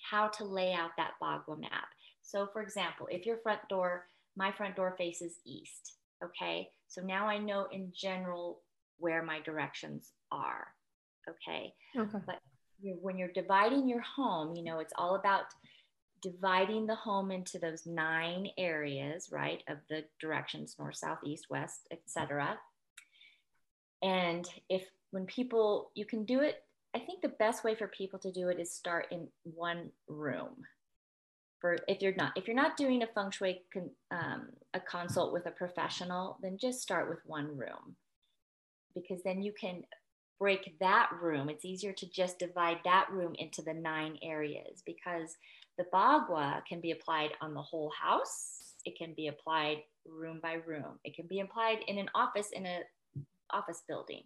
how 0.09 0.27
to 0.27 0.43
lay 0.43 0.73
out 0.73 0.91
that 0.97 1.13
Bagua 1.21 1.59
map. 1.59 1.87
So, 2.21 2.47
for 2.51 2.61
example, 2.61 3.07
if 3.09 3.25
your 3.25 3.37
front 3.37 3.61
door, 3.69 4.07
my 4.35 4.51
front 4.51 4.75
door 4.75 4.95
faces 4.97 5.39
east, 5.45 5.93
okay? 6.25 6.69
So 6.87 7.01
now 7.01 7.27
I 7.27 7.37
know 7.37 7.67
in 7.71 7.91
general 7.95 8.61
where 8.97 9.23
my 9.23 9.39
directions 9.41 10.11
are, 10.31 10.67
okay? 11.29 11.73
Okay. 11.97 12.19
But 12.25 12.39
when 13.01 13.17
you're 13.17 13.31
dividing 13.33 13.87
your 13.87 14.01
home, 14.01 14.55
you 14.55 14.63
know, 14.63 14.79
it's 14.79 14.93
all 14.97 15.15
about 15.15 15.45
dividing 16.21 16.87
the 16.87 16.95
home 16.95 17.31
into 17.31 17.59
those 17.59 17.85
nine 17.85 18.47
areas, 18.57 19.29
right, 19.31 19.63
of 19.69 19.77
the 19.89 20.03
directions 20.19 20.75
north, 20.79 20.95
south, 20.95 21.19
east, 21.23 21.45
west, 21.49 21.87
etc. 21.91 22.57
And 24.01 24.47
if 24.69 24.83
when 25.11 25.25
people, 25.25 25.91
you 25.95 26.05
can 26.05 26.25
do 26.25 26.41
it, 26.41 26.63
I 26.95 26.99
think 26.99 27.21
the 27.21 27.29
best 27.29 27.63
way 27.63 27.75
for 27.75 27.87
people 27.87 28.19
to 28.19 28.31
do 28.31 28.49
it 28.49 28.59
is 28.59 28.73
start 28.73 29.07
in 29.11 29.27
one 29.43 29.91
room. 30.07 30.55
For 31.65 31.79
if 31.87 31.99
you're 31.99 32.13
not 32.13 32.33
if 32.35 32.45
you're 32.45 32.55
not 32.55 32.77
doing 32.77 33.01
a 33.01 33.07
feng 33.07 33.31
shui 33.31 33.63
con, 33.73 33.89
um, 34.11 34.49
a 34.75 34.79
consult 34.79 35.33
with 35.33 35.47
a 35.47 35.49
professional, 35.49 36.37
then 36.39 36.59
just 36.59 36.79
start 36.79 37.09
with 37.09 37.17
one 37.25 37.57
room, 37.57 37.95
because 38.93 39.23
then 39.23 39.41
you 39.41 39.51
can 39.59 39.81
break 40.37 40.77
that 40.79 41.09
room. 41.19 41.49
It's 41.49 41.65
easier 41.65 41.91
to 41.91 42.07
just 42.07 42.37
divide 42.37 42.77
that 42.83 43.07
room 43.11 43.33
into 43.39 43.63
the 43.63 43.73
nine 43.73 44.19
areas 44.21 44.83
because 44.85 45.37
the 45.79 45.85
Bagua 45.91 46.63
can 46.69 46.81
be 46.81 46.91
applied 46.91 47.31
on 47.41 47.55
the 47.55 47.63
whole 47.63 47.91
house. 47.99 48.75
It 48.85 48.95
can 48.95 49.15
be 49.15 49.25
applied 49.25 49.77
room 50.07 50.39
by 50.43 50.59
room. 50.67 50.99
It 51.03 51.15
can 51.15 51.25
be 51.25 51.39
applied 51.39 51.79
in 51.87 51.97
an 51.97 52.11
office 52.13 52.49
in 52.53 52.67
a 52.67 52.81
office 53.49 53.81
building. 53.87 54.21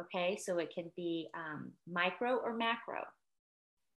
Okay, 0.00 0.38
so 0.42 0.56
it 0.56 0.72
can 0.74 0.90
be 0.96 1.28
um, 1.34 1.70
micro 1.86 2.36
or 2.36 2.54
macro. 2.54 3.02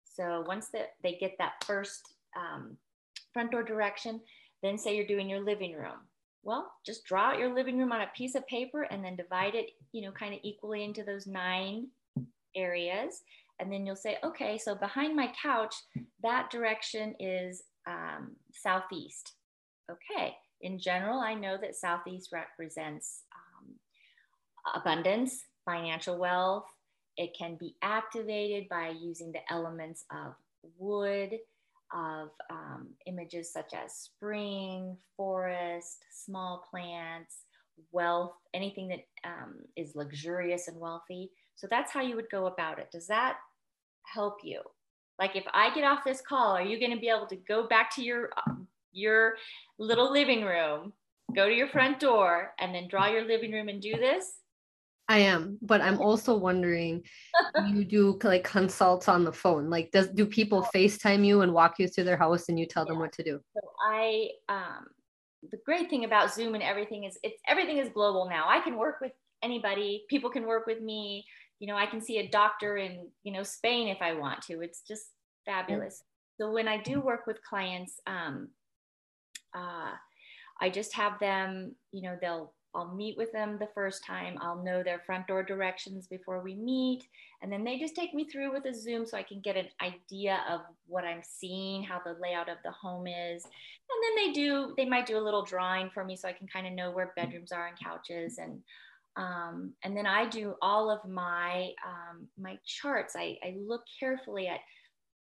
So 0.04 0.44
once 0.46 0.68
that 0.74 0.96
they 1.04 1.16
get 1.22 1.38
that 1.38 1.64
first 1.64 2.16
um, 2.36 2.78
front 3.34 3.52
door 3.52 3.64
direction, 3.64 4.22
then 4.64 4.78
say 4.78 4.96
you're 4.96 5.08
doing 5.08 5.30
your 5.30 5.44
living 5.44 5.74
room. 5.74 6.00
Well, 6.44 6.72
just 6.86 7.06
draw 7.06 7.32
out 7.32 7.40
your 7.40 7.54
living 7.54 7.78
room 7.78 7.92
on 7.92 8.02
a 8.02 8.12
piece 8.16 8.36
of 8.36 8.48
paper 8.48 8.84
and 8.84 9.04
then 9.04 9.16
divide 9.16 9.54
it, 9.56 9.72
you 9.92 10.02
know, 10.02 10.12
kind 10.12 10.34
of 10.34 10.40
equally 10.44 10.84
into 10.84 11.04
those 11.04 11.28
nine 11.28 11.88
areas 12.56 13.22
and 13.62 13.72
then 13.72 13.86
you'll 13.86 13.96
say, 13.96 14.18
okay, 14.24 14.58
so 14.58 14.74
behind 14.74 15.16
my 15.16 15.32
couch, 15.40 15.76
that 16.24 16.50
direction 16.50 17.16
is 17.20 17.62
um, 17.86 18.32
southeast. 18.52 19.34
Okay, 19.90 20.34
in 20.62 20.80
general, 20.80 21.20
I 21.20 21.36
know 21.36 21.58
that 21.62 21.76
southeast 21.76 22.32
represents 22.34 23.22
um, 23.36 23.76
abundance, 24.82 25.44
financial 25.64 26.18
wealth. 26.18 26.66
It 27.18 27.36
can 27.38 27.56
be 27.60 27.76
activated 27.84 28.68
by 28.68 28.96
using 29.00 29.32
the 29.32 29.42
elements 29.52 30.06
of 30.12 30.34
wood, 30.80 31.38
of 31.94 32.30
um, 32.50 32.88
images 33.06 33.52
such 33.52 33.74
as 33.74 33.94
spring, 33.94 34.98
forest, 35.18 36.04
small 36.12 36.66
plants, 36.70 37.46
wealth, 37.92 38.34
anything 38.54 38.88
that 38.90 39.00
um, 39.24 39.56
is 39.76 39.96
luxurious 39.96 40.68
and 40.68 40.80
wealthy. 40.80 41.32
So 41.56 41.68
that's 41.70 41.92
how 41.92 42.02
you 42.02 42.16
would 42.16 42.30
go 42.32 42.48
about 42.48 42.80
it. 42.80 42.90
Does 42.92 43.08
that 43.08 43.38
help 44.04 44.38
you? 44.44 44.62
Like 45.20 45.36
if 45.36 45.46
I 45.54 45.74
get 45.74 45.84
off 45.84 46.04
this 46.04 46.22
call, 46.22 46.56
are 46.56 46.64
you 46.64 46.80
going 46.80 46.94
to 46.94 47.00
be 47.00 47.10
able 47.10 47.28
to 47.28 47.36
go 47.36 47.68
back 47.68 47.94
to 47.96 48.04
your 48.04 48.30
your 48.94 49.36
little 49.80 50.12
living 50.12 50.44
room, 50.44 50.94
go 51.36 51.48
to 51.48 51.54
your 51.54 51.70
front 51.70 52.00
door 52.00 52.54
and 52.60 52.74
then 52.76 52.88
draw 52.90 53.08
your 53.08 53.26
living 53.26 53.52
room 53.52 53.70
and 53.70 53.82
do 53.82 53.96
this? 53.98 54.41
I 55.12 55.18
am, 55.20 55.58
but 55.62 55.82
I'm 55.82 56.00
also 56.00 56.36
wondering 56.36 57.04
you 57.68 57.84
do 57.86 58.20
like 58.24 58.44
consults 58.44 59.08
on 59.08 59.24
the 59.24 59.34
phone. 59.34 59.70
Like 59.70 59.92
does 59.92 60.08
do 60.10 60.26
people 60.26 60.68
FaceTime 60.74 61.26
you 61.26 61.42
and 61.42 61.54
walk 61.54 61.80
you 61.80 61.88
through 61.88 62.06
their 62.06 62.18
house 62.18 62.50
and 62.50 62.60
you 62.60 62.66
tell 62.66 62.86
yeah. 62.86 62.94
them 62.94 63.00
what 63.00 63.12
to 63.14 63.24
do? 63.24 63.40
So 63.54 63.62
I 63.86 64.30
um 64.50 64.88
the 65.52 65.58
great 65.66 65.90
thing 65.90 66.06
about 66.06 66.34
Zoom 66.34 66.54
and 66.54 66.64
everything 66.64 67.06
is 67.06 67.18
it's 67.24 67.42
everything 67.48 67.78
is 67.78 67.90
global 67.90 68.30
now. 68.30 68.48
I 68.48 68.60
can 68.62 68.78
work 68.78 69.02
with 69.02 69.14
anybody, 69.44 70.06
people 70.10 70.30
can 70.30 70.46
work 70.46 70.68
with 70.68 70.82
me 70.82 71.26
you 71.62 71.68
know, 71.68 71.76
I 71.76 71.86
can 71.86 72.02
see 72.02 72.18
a 72.18 72.28
doctor 72.28 72.78
in, 72.78 73.08
you 73.24 73.32
know, 73.32 73.44
Spain 73.44 73.88
if 73.88 74.00
I 74.02 74.14
want 74.14 74.42
to. 74.48 74.62
It's 74.62 74.82
just 74.82 75.06
fabulous. 75.46 76.04
So 76.40 76.52
when 76.52 76.68
I 76.68 76.82
do 76.82 77.00
work 77.00 77.28
with 77.28 77.38
clients, 77.48 78.00
um, 78.08 78.50
uh, 79.56 79.92
I 80.60 80.72
just 80.72 80.96
have 80.96 81.20
them, 81.20 81.76
you 81.92 82.02
know, 82.02 82.18
they'll, 82.20 82.56
I'll 82.74 82.94
meet 82.94 83.18
with 83.18 83.32
them 83.32 83.58
the 83.58 83.70
first 83.74 84.04
time. 84.06 84.38
I'll 84.40 84.64
know 84.64 84.82
their 84.82 85.00
front 85.06 85.28
door 85.28 85.44
directions 85.44 86.08
before 86.08 86.42
we 86.42 86.56
meet. 86.56 87.08
And 87.42 87.52
then 87.52 87.64
they 87.64 87.78
just 87.78 87.96
take 87.96 88.14
me 88.14 88.26
through 88.26 88.54
with 88.54 88.66
a 88.66 88.74
Zoom 88.74 89.06
so 89.06 89.18
I 89.18 89.24
can 89.24 89.42
get 89.42 89.58
an 89.58 89.68
idea 89.82 90.40
of 90.50 90.62
what 90.88 91.04
I'm 91.04 91.22
seeing, 91.24 91.84
how 91.84 92.00
the 92.04 92.16
layout 92.22 92.50
of 92.50 92.58
the 92.64 92.72
home 92.72 93.08
is. 93.08 93.44
And 93.44 94.04
then 94.04 94.26
they 94.26 94.32
do, 94.32 94.74
they 94.78 94.86
might 94.86 95.06
do 95.06 95.18
a 95.18 95.20
little 95.20 95.44
drawing 95.44 95.90
for 95.90 96.06
me 96.06 96.16
so 96.16 96.28
I 96.28 96.34
can 96.34 96.48
kind 96.48 96.66
of 96.66 96.74
know 96.74 96.92
where 96.92 97.14
bedrooms 97.16 97.52
are 97.52 97.68
and 97.68 97.78
couches 97.78 98.38
and 98.38 98.62
um, 99.18 99.74
and 99.84 99.96
then 99.96 100.08
I 100.08 100.30
do 100.30 100.56
all 100.62 100.90
of 100.90 101.04
my 101.10 101.72
um, 101.86 102.28
my 102.40 102.58
charts. 102.66 103.16
I, 103.18 103.38
I 103.44 103.56
look 103.60 103.84
carefully 104.00 104.48
at 104.48 104.62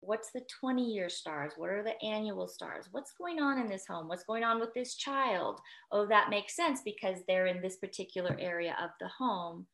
what's 0.02 0.32
the 0.32 0.42
20 0.60 0.84
year 0.84 1.10
stars? 1.10 1.54
What 1.56 1.70
are 1.70 1.84
the 1.84 2.02
annual 2.04 2.48
stars? 2.48 2.88
What's 2.92 3.14
going 3.14 3.40
on 3.40 3.60
in 3.60 3.70
this 3.70 3.86
home? 3.88 4.08
What's 4.08 4.24
going 4.24 4.44
on 4.44 4.60
with 4.60 4.74
this 4.74 4.96
child? 4.96 5.60
Oh 5.92 6.06
that 6.08 6.30
makes 6.30 6.56
sense 6.56 6.82
because 6.84 7.20
they're 7.28 7.48
in 7.48 7.62
this 7.62 7.78
particular 7.78 8.36
area 8.40 8.76
of 8.84 8.90
the 9.00 9.08
home. 9.08 9.68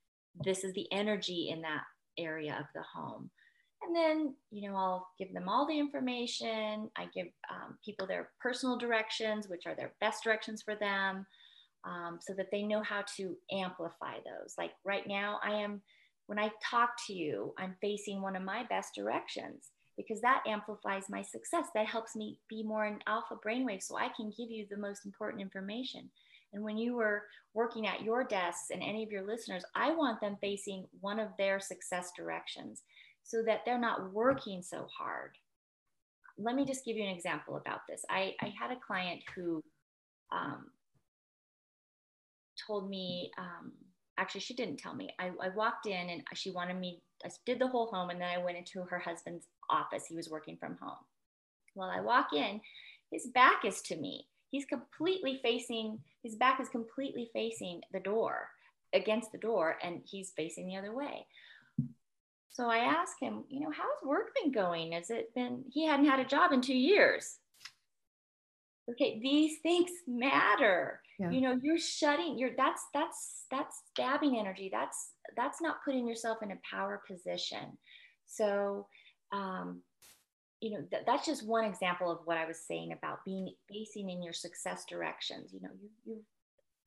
This 0.44 0.63
is 0.63 0.74
the 0.74 0.88
energy 0.92 1.50
in 1.52 1.62
that 1.62 1.84
area 2.20 2.58
of 2.60 2.66
the 2.76 2.84
home. 2.94 3.30
And 3.84 3.96
then 3.96 4.36
you 4.52 4.70
know 4.70 4.76
i'll 4.76 5.08
give 5.18 5.34
them 5.34 5.48
all 5.48 5.66
the 5.66 5.80
information. 5.80 6.90
I 6.98 7.08
give 7.16 7.28
um, 7.50 7.78
people 7.84 8.06
their 8.06 8.30
personal 8.42 8.78
directions 8.78 9.48
which 9.48 9.63
are 9.66 9.76
their 9.76 9.94
best 10.02 10.24
directions 10.24 10.62
for 10.62 10.76
them 10.76 11.26
um, 11.86 12.20
so 12.22 12.34
that 12.34 12.48
they 12.52 12.63
know 12.63 12.84
how 12.84 13.04
to 13.16 13.36
amplify 13.52 14.16
those. 14.16 14.56
Like 14.58 14.72
right 14.84 15.08
now, 15.08 15.40
I 15.44 15.52
am, 15.52 15.82
when 16.26 16.38
I 16.38 16.52
talk 16.70 16.90
to 17.08 17.13
you, 17.13 17.54
I'm 17.58 17.76
facing 17.80 18.22
one 18.22 18.36
of 18.36 18.44
my 18.44 18.66
best 18.70 18.94
directions 18.94 19.70
because 19.98 20.22
that 20.22 20.44
amplifies 20.48 21.10
my 21.10 21.22
success. 21.22 21.66
That 21.74 21.88
helps 21.88 22.16
me 22.16 22.40
be 22.48 22.64
more 22.64 22.86
an 22.86 23.00
alpha 23.08 23.36
brainwave 23.36 23.82
so 23.82 23.98
I 23.98 24.10
can 24.16 24.32
give 24.38 24.52
you 24.52 24.66
the 24.70 24.78
most 24.78 25.06
important 25.06 25.42
information. 25.42 26.10
And 26.54 26.64
when 26.64 26.78
you 26.78 26.96
were 26.96 27.24
working 27.54 27.88
at 27.88 28.04
your 28.04 28.24
desks 28.24 28.70
and 28.72 28.82
any 28.82 29.04
of 29.04 29.12
your 29.12 29.26
listeners, 29.26 29.64
I 29.76 29.92
want 29.94 30.22
them 30.22 30.38
facing 30.40 30.86
one 31.02 31.20
of 31.20 31.30
their 31.38 31.60
success 31.60 32.12
directions 32.16 32.84
so 33.24 33.44
that 33.44 33.62
they're 33.66 33.80
not 33.80 34.14
working 34.14 34.62
so 34.62 34.88
hard. 34.98 35.32
Let 36.38 36.56
me 36.56 36.66
just 36.66 36.86
give 36.86 36.96
you 36.96 37.04
an 37.04 37.16
example 37.16 37.58
about 37.58 37.82
this. 37.90 38.06
I, 38.10 38.36
I 38.42 38.54
had 38.58 38.72
a 38.72 38.80
client 38.86 39.22
who 39.36 39.64
um, 40.32 40.68
told 42.66 42.90
me, 42.90 43.32
um, 43.38 43.74
actually, 44.18 44.42
she 44.42 44.54
didn't 44.54 44.78
tell 44.78 44.94
me. 44.94 45.10
I, 45.20 45.32
I 45.42 45.50
walked 45.50 45.88
in 45.88 46.10
and 46.10 46.24
she 46.36 46.52
wanted 46.52 46.78
me, 46.78 47.02
I 47.26 47.30
did 47.46 47.60
the 47.60 47.68
whole 47.68 47.88
home 47.88 48.12
and 48.12 48.22
then 48.22 48.30
I 48.30 48.44
went 48.44 48.58
into 48.58 48.84
her 48.84 49.00
husband's 49.00 49.48
office. 49.69 50.06
He 50.08 50.15
was 50.15 50.30
working 50.30 50.58
from 50.58 50.77
home. 50.82 50.97
Well, 51.75 51.89
I 51.89 52.01
walk 52.01 52.34
in, 52.34 52.62
his 53.12 53.27
back 53.27 53.65
is 53.65 53.82
to 53.84 53.95
me. 53.95 54.27
He's 54.49 54.65
completely 54.65 55.39
facing, 55.43 55.99
his 56.23 56.36
back 56.36 56.60
is 56.60 56.69
completely 56.69 57.30
facing 57.34 57.82
the 57.93 57.99
door, 57.99 58.49
against 58.93 59.32
the 59.32 59.38
door, 59.38 59.77
and 59.84 60.01
he's 60.06 60.32
facing 60.36 60.67
the 60.67 60.77
other 60.77 60.93
way. 60.95 61.27
So 62.51 62.67
I 62.69 62.77
asked 62.80 63.17
him, 63.21 63.43
you 63.49 63.60
know, 63.60 63.69
how's 63.71 64.08
work 64.08 64.34
been 64.41 64.51
going? 64.51 64.93
Has 64.93 65.10
it 65.12 65.34
been, 65.36 65.65
he 65.69 65.86
hadn't 65.86 66.08
had 66.08 66.19
a 66.19 66.25
job 66.25 66.51
in 66.53 66.62
two 66.62 66.77
years. 66.77 67.38
okay 68.89 69.19
these 69.21 69.60
things 69.62 69.91
matter 70.08 71.01
Yeah. 71.19 71.32
you 71.32 71.41
know 71.41 71.60
you're 71.62 71.77
shutting 71.77 72.38
you're 72.39 72.56
that's 72.56 72.84
that's 72.93 73.43
that's 73.51 73.75
stabbing 73.91 74.38
energy 74.39 74.69
that's 74.71 75.12
that's 75.36 75.60
not 75.62 75.84
putting 75.84 76.08
yourself 76.08 76.38
in 76.41 76.51
a 76.51 76.60
power 76.71 77.01
position 77.10 77.77
so 78.25 78.88
um 79.32 79.82
you 80.62 80.72
know 80.72 80.84
th- 80.90 81.04
that's 81.06 81.26
just 81.26 81.46
one 81.48 81.66
example 81.66 82.12
of 82.12 82.20
what 82.26 82.38
i 82.38 82.46
was 82.46 82.60
saying 82.60 82.92
about 82.94 83.24
being 83.26 83.54
facing 83.70 84.10
in 84.10 84.22
your 84.24 84.34
success 84.34 84.86
directions. 84.90 85.52
You 85.54 85.62
know 85.62 85.70
you 85.82 85.90
you 86.06 86.22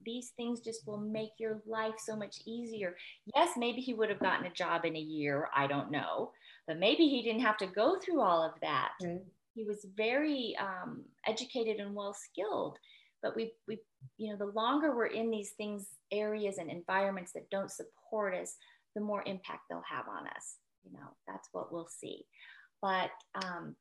these 0.04 0.32
things 0.34 0.60
just 0.60 0.86
will 0.86 0.96
make 0.98 1.32
your 1.38 1.60
life 1.66 1.96
so 1.98 2.16
much 2.16 2.36
easier. 2.46 2.96
Yes 3.36 3.50
maybe 3.56 3.80
he 3.82 3.94
would 3.94 4.08
have 4.08 4.18
gotten 4.20 4.46
a 4.46 4.52
job 4.52 4.84
in 4.84 4.96
a 4.96 5.00
year 5.00 5.48
i 5.54 5.66
don't 5.66 5.90
know 5.90 6.32
but 6.66 6.78
maybe 6.78 7.08
he 7.08 7.22
didn't 7.22 7.42
have 7.42 7.56
to 7.58 7.66
go 7.66 7.98
through 7.98 8.20
all 8.20 8.42
of 8.44 8.52
that. 8.60 8.90
Right. 9.02 9.20
he 9.54 9.64
was 9.64 9.84
very 9.96 10.56
um, 10.60 11.02
educated 11.26 11.80
and 11.80 11.94
well 11.94 12.14
skilled 12.14 12.78
but 13.22 13.36
we 13.36 13.52
we 13.68 13.78
you 14.16 14.30
know 14.30 14.36
the 14.38 14.52
longer 14.52 14.94
we're 14.96 15.06
in 15.06 15.30
these 15.30 15.50
things 15.50 15.86
areas 16.12 16.58
and 16.58 16.70
environments 16.70 17.32
that 17.32 17.50
don't 17.50 17.70
support 17.70 18.34
us 18.34 18.56
the 18.94 19.00
more 19.00 19.22
impact 19.26 19.62
they'll 19.68 19.82
have 19.88 20.08
on 20.08 20.26
us 20.28 20.56
you 20.84 20.92
know 20.92 21.08
that's 21.26 21.48
what 21.52 21.72
we'll 21.72 21.88
see 21.88 22.24
but 22.82 23.10
um 23.34 23.74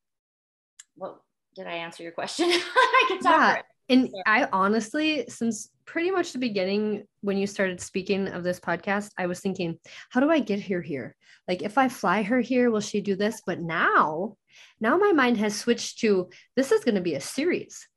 what 0.95 1.19
did 1.55 1.67
i 1.67 1.73
answer 1.73 2.03
your 2.03 2.12
question 2.12 2.49
i 2.51 3.05
can 3.07 3.19
talk 3.19 3.55
Yeah. 3.57 3.62
And 3.89 4.09
Yeah. 4.13 4.21
I 4.25 4.47
honestly, 4.53 5.25
since 5.27 5.69
pretty 5.85 6.12
much 6.12 6.31
the 6.31 6.39
beginning, 6.39 7.05
when 7.21 7.38
you 7.38 7.47
started 7.47 7.81
speaking 7.81 8.27
of 8.27 8.43
this 8.43 8.59
podcast, 8.59 9.09
I 9.17 9.25
was 9.25 9.39
thinking, 9.39 9.79
how 10.12 10.19
do 10.19 10.29
I 10.29 10.39
get 10.39 10.62
her 10.67 10.81
here? 10.81 11.15
Like, 11.47 11.63
if 11.63 11.77
I 11.77 11.89
fly 11.89 12.21
her 12.21 12.39
here, 12.39 12.69
will 12.69 12.81
she 12.81 13.01
do 13.01 13.15
this? 13.15 13.41
But 13.45 13.59
now, 13.59 14.38
now 14.79 14.97
my 14.97 15.12
mind 15.12 15.38
has 15.38 15.57
switched 15.57 15.99
to 16.01 16.29
this 16.55 16.71
is 16.71 16.83
going 16.83 16.95
to 16.95 17.01
be 17.01 17.15
a 17.15 17.21
series. 17.21 17.88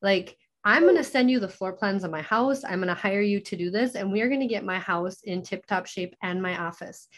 Like, 0.00 0.36
I'm 0.62 0.82
going 0.82 0.96
to 0.96 1.04
send 1.04 1.30
you 1.30 1.40
the 1.40 1.48
floor 1.48 1.72
plans 1.72 2.04
of 2.04 2.10
my 2.10 2.22
house. 2.22 2.62
I'm 2.64 2.78
going 2.78 2.88
to 2.88 2.94
hire 2.94 3.22
you 3.22 3.40
to 3.40 3.56
do 3.56 3.70
this, 3.70 3.94
and 3.94 4.12
we 4.12 4.20
are 4.20 4.28
going 4.28 4.40
to 4.40 4.46
get 4.46 4.64
my 4.64 4.78
house 4.78 5.22
in 5.24 5.42
tip 5.42 5.66
top 5.66 5.86
shape 5.86 6.14
and 6.22 6.40
my 6.40 6.56
office. 6.58 7.08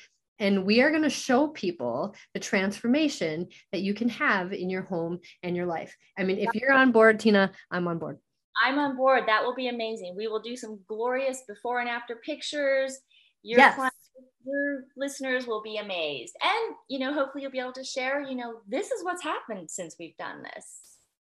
And 0.42 0.66
we 0.66 0.82
are 0.82 0.90
going 0.90 1.04
to 1.04 1.10
show 1.10 1.48
people 1.48 2.14
the 2.34 2.40
transformation 2.40 3.46
that 3.70 3.82
you 3.82 3.94
can 3.94 4.08
have 4.08 4.52
in 4.52 4.68
your 4.68 4.82
home 4.82 5.20
and 5.44 5.56
your 5.56 5.66
life. 5.66 5.96
I 6.18 6.24
mean, 6.24 6.38
if 6.38 6.52
you're 6.54 6.72
on 6.72 6.90
board, 6.90 7.20
Tina, 7.20 7.52
I'm 7.70 7.86
on 7.86 7.98
board. 7.98 8.18
i'm 8.62 8.78
on 8.78 8.96
board 8.96 9.22
that 9.26 9.42
will 9.44 9.54
be 9.54 9.68
amazing 9.68 10.14
we 10.16 10.28
will 10.28 10.42
do 10.42 10.56
some 10.56 10.78
glorious 10.86 11.38
before 11.48 11.80
and 11.80 11.88
after 11.88 12.16
pictures 12.16 12.98
your 13.42 13.58
Yes. 13.58 13.76
clients, 13.76 13.96
your 14.44 14.84
listeners 14.96 15.46
will 15.46 15.62
be 15.62 15.76
amazed 15.78 16.34
and 16.42 16.64
you 16.92 16.98
know 16.98 17.12
hopefully 17.14 17.42
you'll 17.42 17.50
be 17.58 17.64
able 17.66 17.72
to 17.72 17.84
share 17.84 18.20
you 18.20 18.36
know 18.36 18.50
this 18.68 18.90
is 18.90 19.02
what's 19.04 19.22
happened 19.22 19.70
since 19.70 19.96
we've 19.98 20.16
done 20.18 20.42
this 20.42 20.66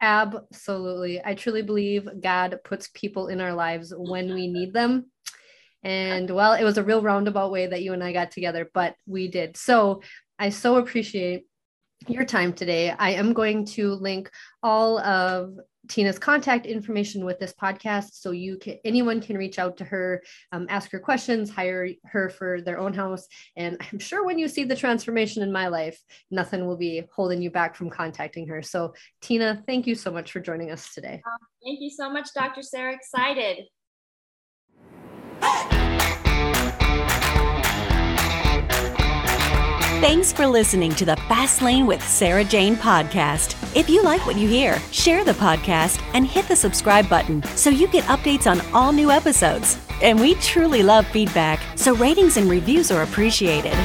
Absolutely. 0.02 1.22
I 1.24 1.34
truly 1.34 1.62
believe 1.62 2.10
God 2.20 2.60
puts 2.66 2.90
people 2.94 3.30
in 3.30 3.40
our 3.40 3.54
lives 3.54 3.94
when 3.96 4.34
we 4.34 4.48
need 4.48 4.74
them. 4.74 5.10
And 5.84 6.30
well, 6.30 6.54
it 6.54 6.64
was 6.64 6.78
a 6.78 6.84
real 6.84 7.02
roundabout 7.02 7.52
way 7.52 7.68
that 7.68 7.84
you 7.84 7.94
and 7.94 8.04
I 8.04 8.14
got 8.14 8.32
together, 8.32 8.70
but 8.74 8.96
we 9.06 9.28
did. 9.28 9.58
So 9.58 10.02
I 10.40 10.50
so 10.50 10.78
appreciate 10.78 11.46
your 12.08 12.26
time 12.26 12.54
today. 12.54 12.92
I 12.92 13.12
am 13.12 13.34
going 13.34 13.66
to 13.66 13.94
link 13.94 14.30
all 14.62 15.00
of 15.00 15.58
Tina's 15.90 16.18
contact 16.18 16.66
information 16.66 17.26
with 17.26 17.40
this 17.40 17.54
podcast 17.54 18.14
so 18.14 18.32
you 18.32 18.58
can 18.58 18.78
anyone 18.86 19.20
can 19.20 19.38
reach 19.38 19.60
out 19.60 19.76
to 19.78 19.84
her, 19.84 20.24
um, 20.54 20.66
ask 20.70 20.90
her 20.92 21.00
questions, 21.00 21.50
hire 21.50 21.90
her 22.06 22.30
for 22.30 22.62
their 22.62 22.80
own 22.80 22.94
house. 22.94 23.28
And 23.58 23.78
I'm 23.92 24.00
sure 24.00 24.26
when 24.26 24.40
you 24.40 24.48
see 24.48 24.64
the 24.64 24.76
transformation 24.76 25.44
in 25.44 25.52
my 25.52 25.68
life, 25.68 26.00
nothing 26.32 26.66
will 26.66 26.78
be 26.78 27.04
holding 27.14 27.42
you 27.42 27.52
back 27.52 27.76
from 27.76 27.90
contacting 27.90 28.48
her. 28.48 28.62
So 28.62 28.94
Tina, 29.22 29.62
thank 29.68 29.86
you 29.86 29.96
so 29.96 30.10
much 30.12 30.32
for 30.32 30.40
joining 30.40 30.72
us 30.72 30.94
today. 30.94 31.22
thank 31.64 31.80
you 31.82 31.90
so 31.90 32.10
much 32.10 32.30
dr 32.34 32.62
sarah 32.62 32.94
excited 32.94 33.66
Thanks 40.04 40.34
for 40.34 40.46
listening 40.46 40.92
to 40.96 41.06
the 41.06 41.16
Fast 41.16 41.62
Lane 41.62 41.86
with 41.86 42.06
Sarah 42.06 42.44
Jane 42.44 42.76
podcast. 42.76 43.56
If 43.74 43.90
you 43.90 44.04
like 44.04 44.26
what 44.26 44.36
you 44.36 44.50
hear, 44.50 44.78
share 44.92 45.24
the 45.24 45.32
podcast 45.32 46.04
and 46.14 46.28
hit 46.28 46.46
the 46.50 46.58
subscribe 46.58 47.08
button 47.08 47.42
so 47.56 47.70
you 47.70 47.88
get 47.88 48.04
updates 48.04 48.46
on 48.46 48.60
all 48.76 48.92
new 48.92 49.10
episodes. 49.10 49.78
And 50.02 50.20
we 50.20 50.36
truly 50.36 50.84
love 50.84 51.08
feedback, 51.08 51.62
so 51.78 51.96
ratings 51.96 52.36
and 52.36 52.50
reviews 52.50 52.92
are 52.92 53.04
appreciated. 53.04 53.76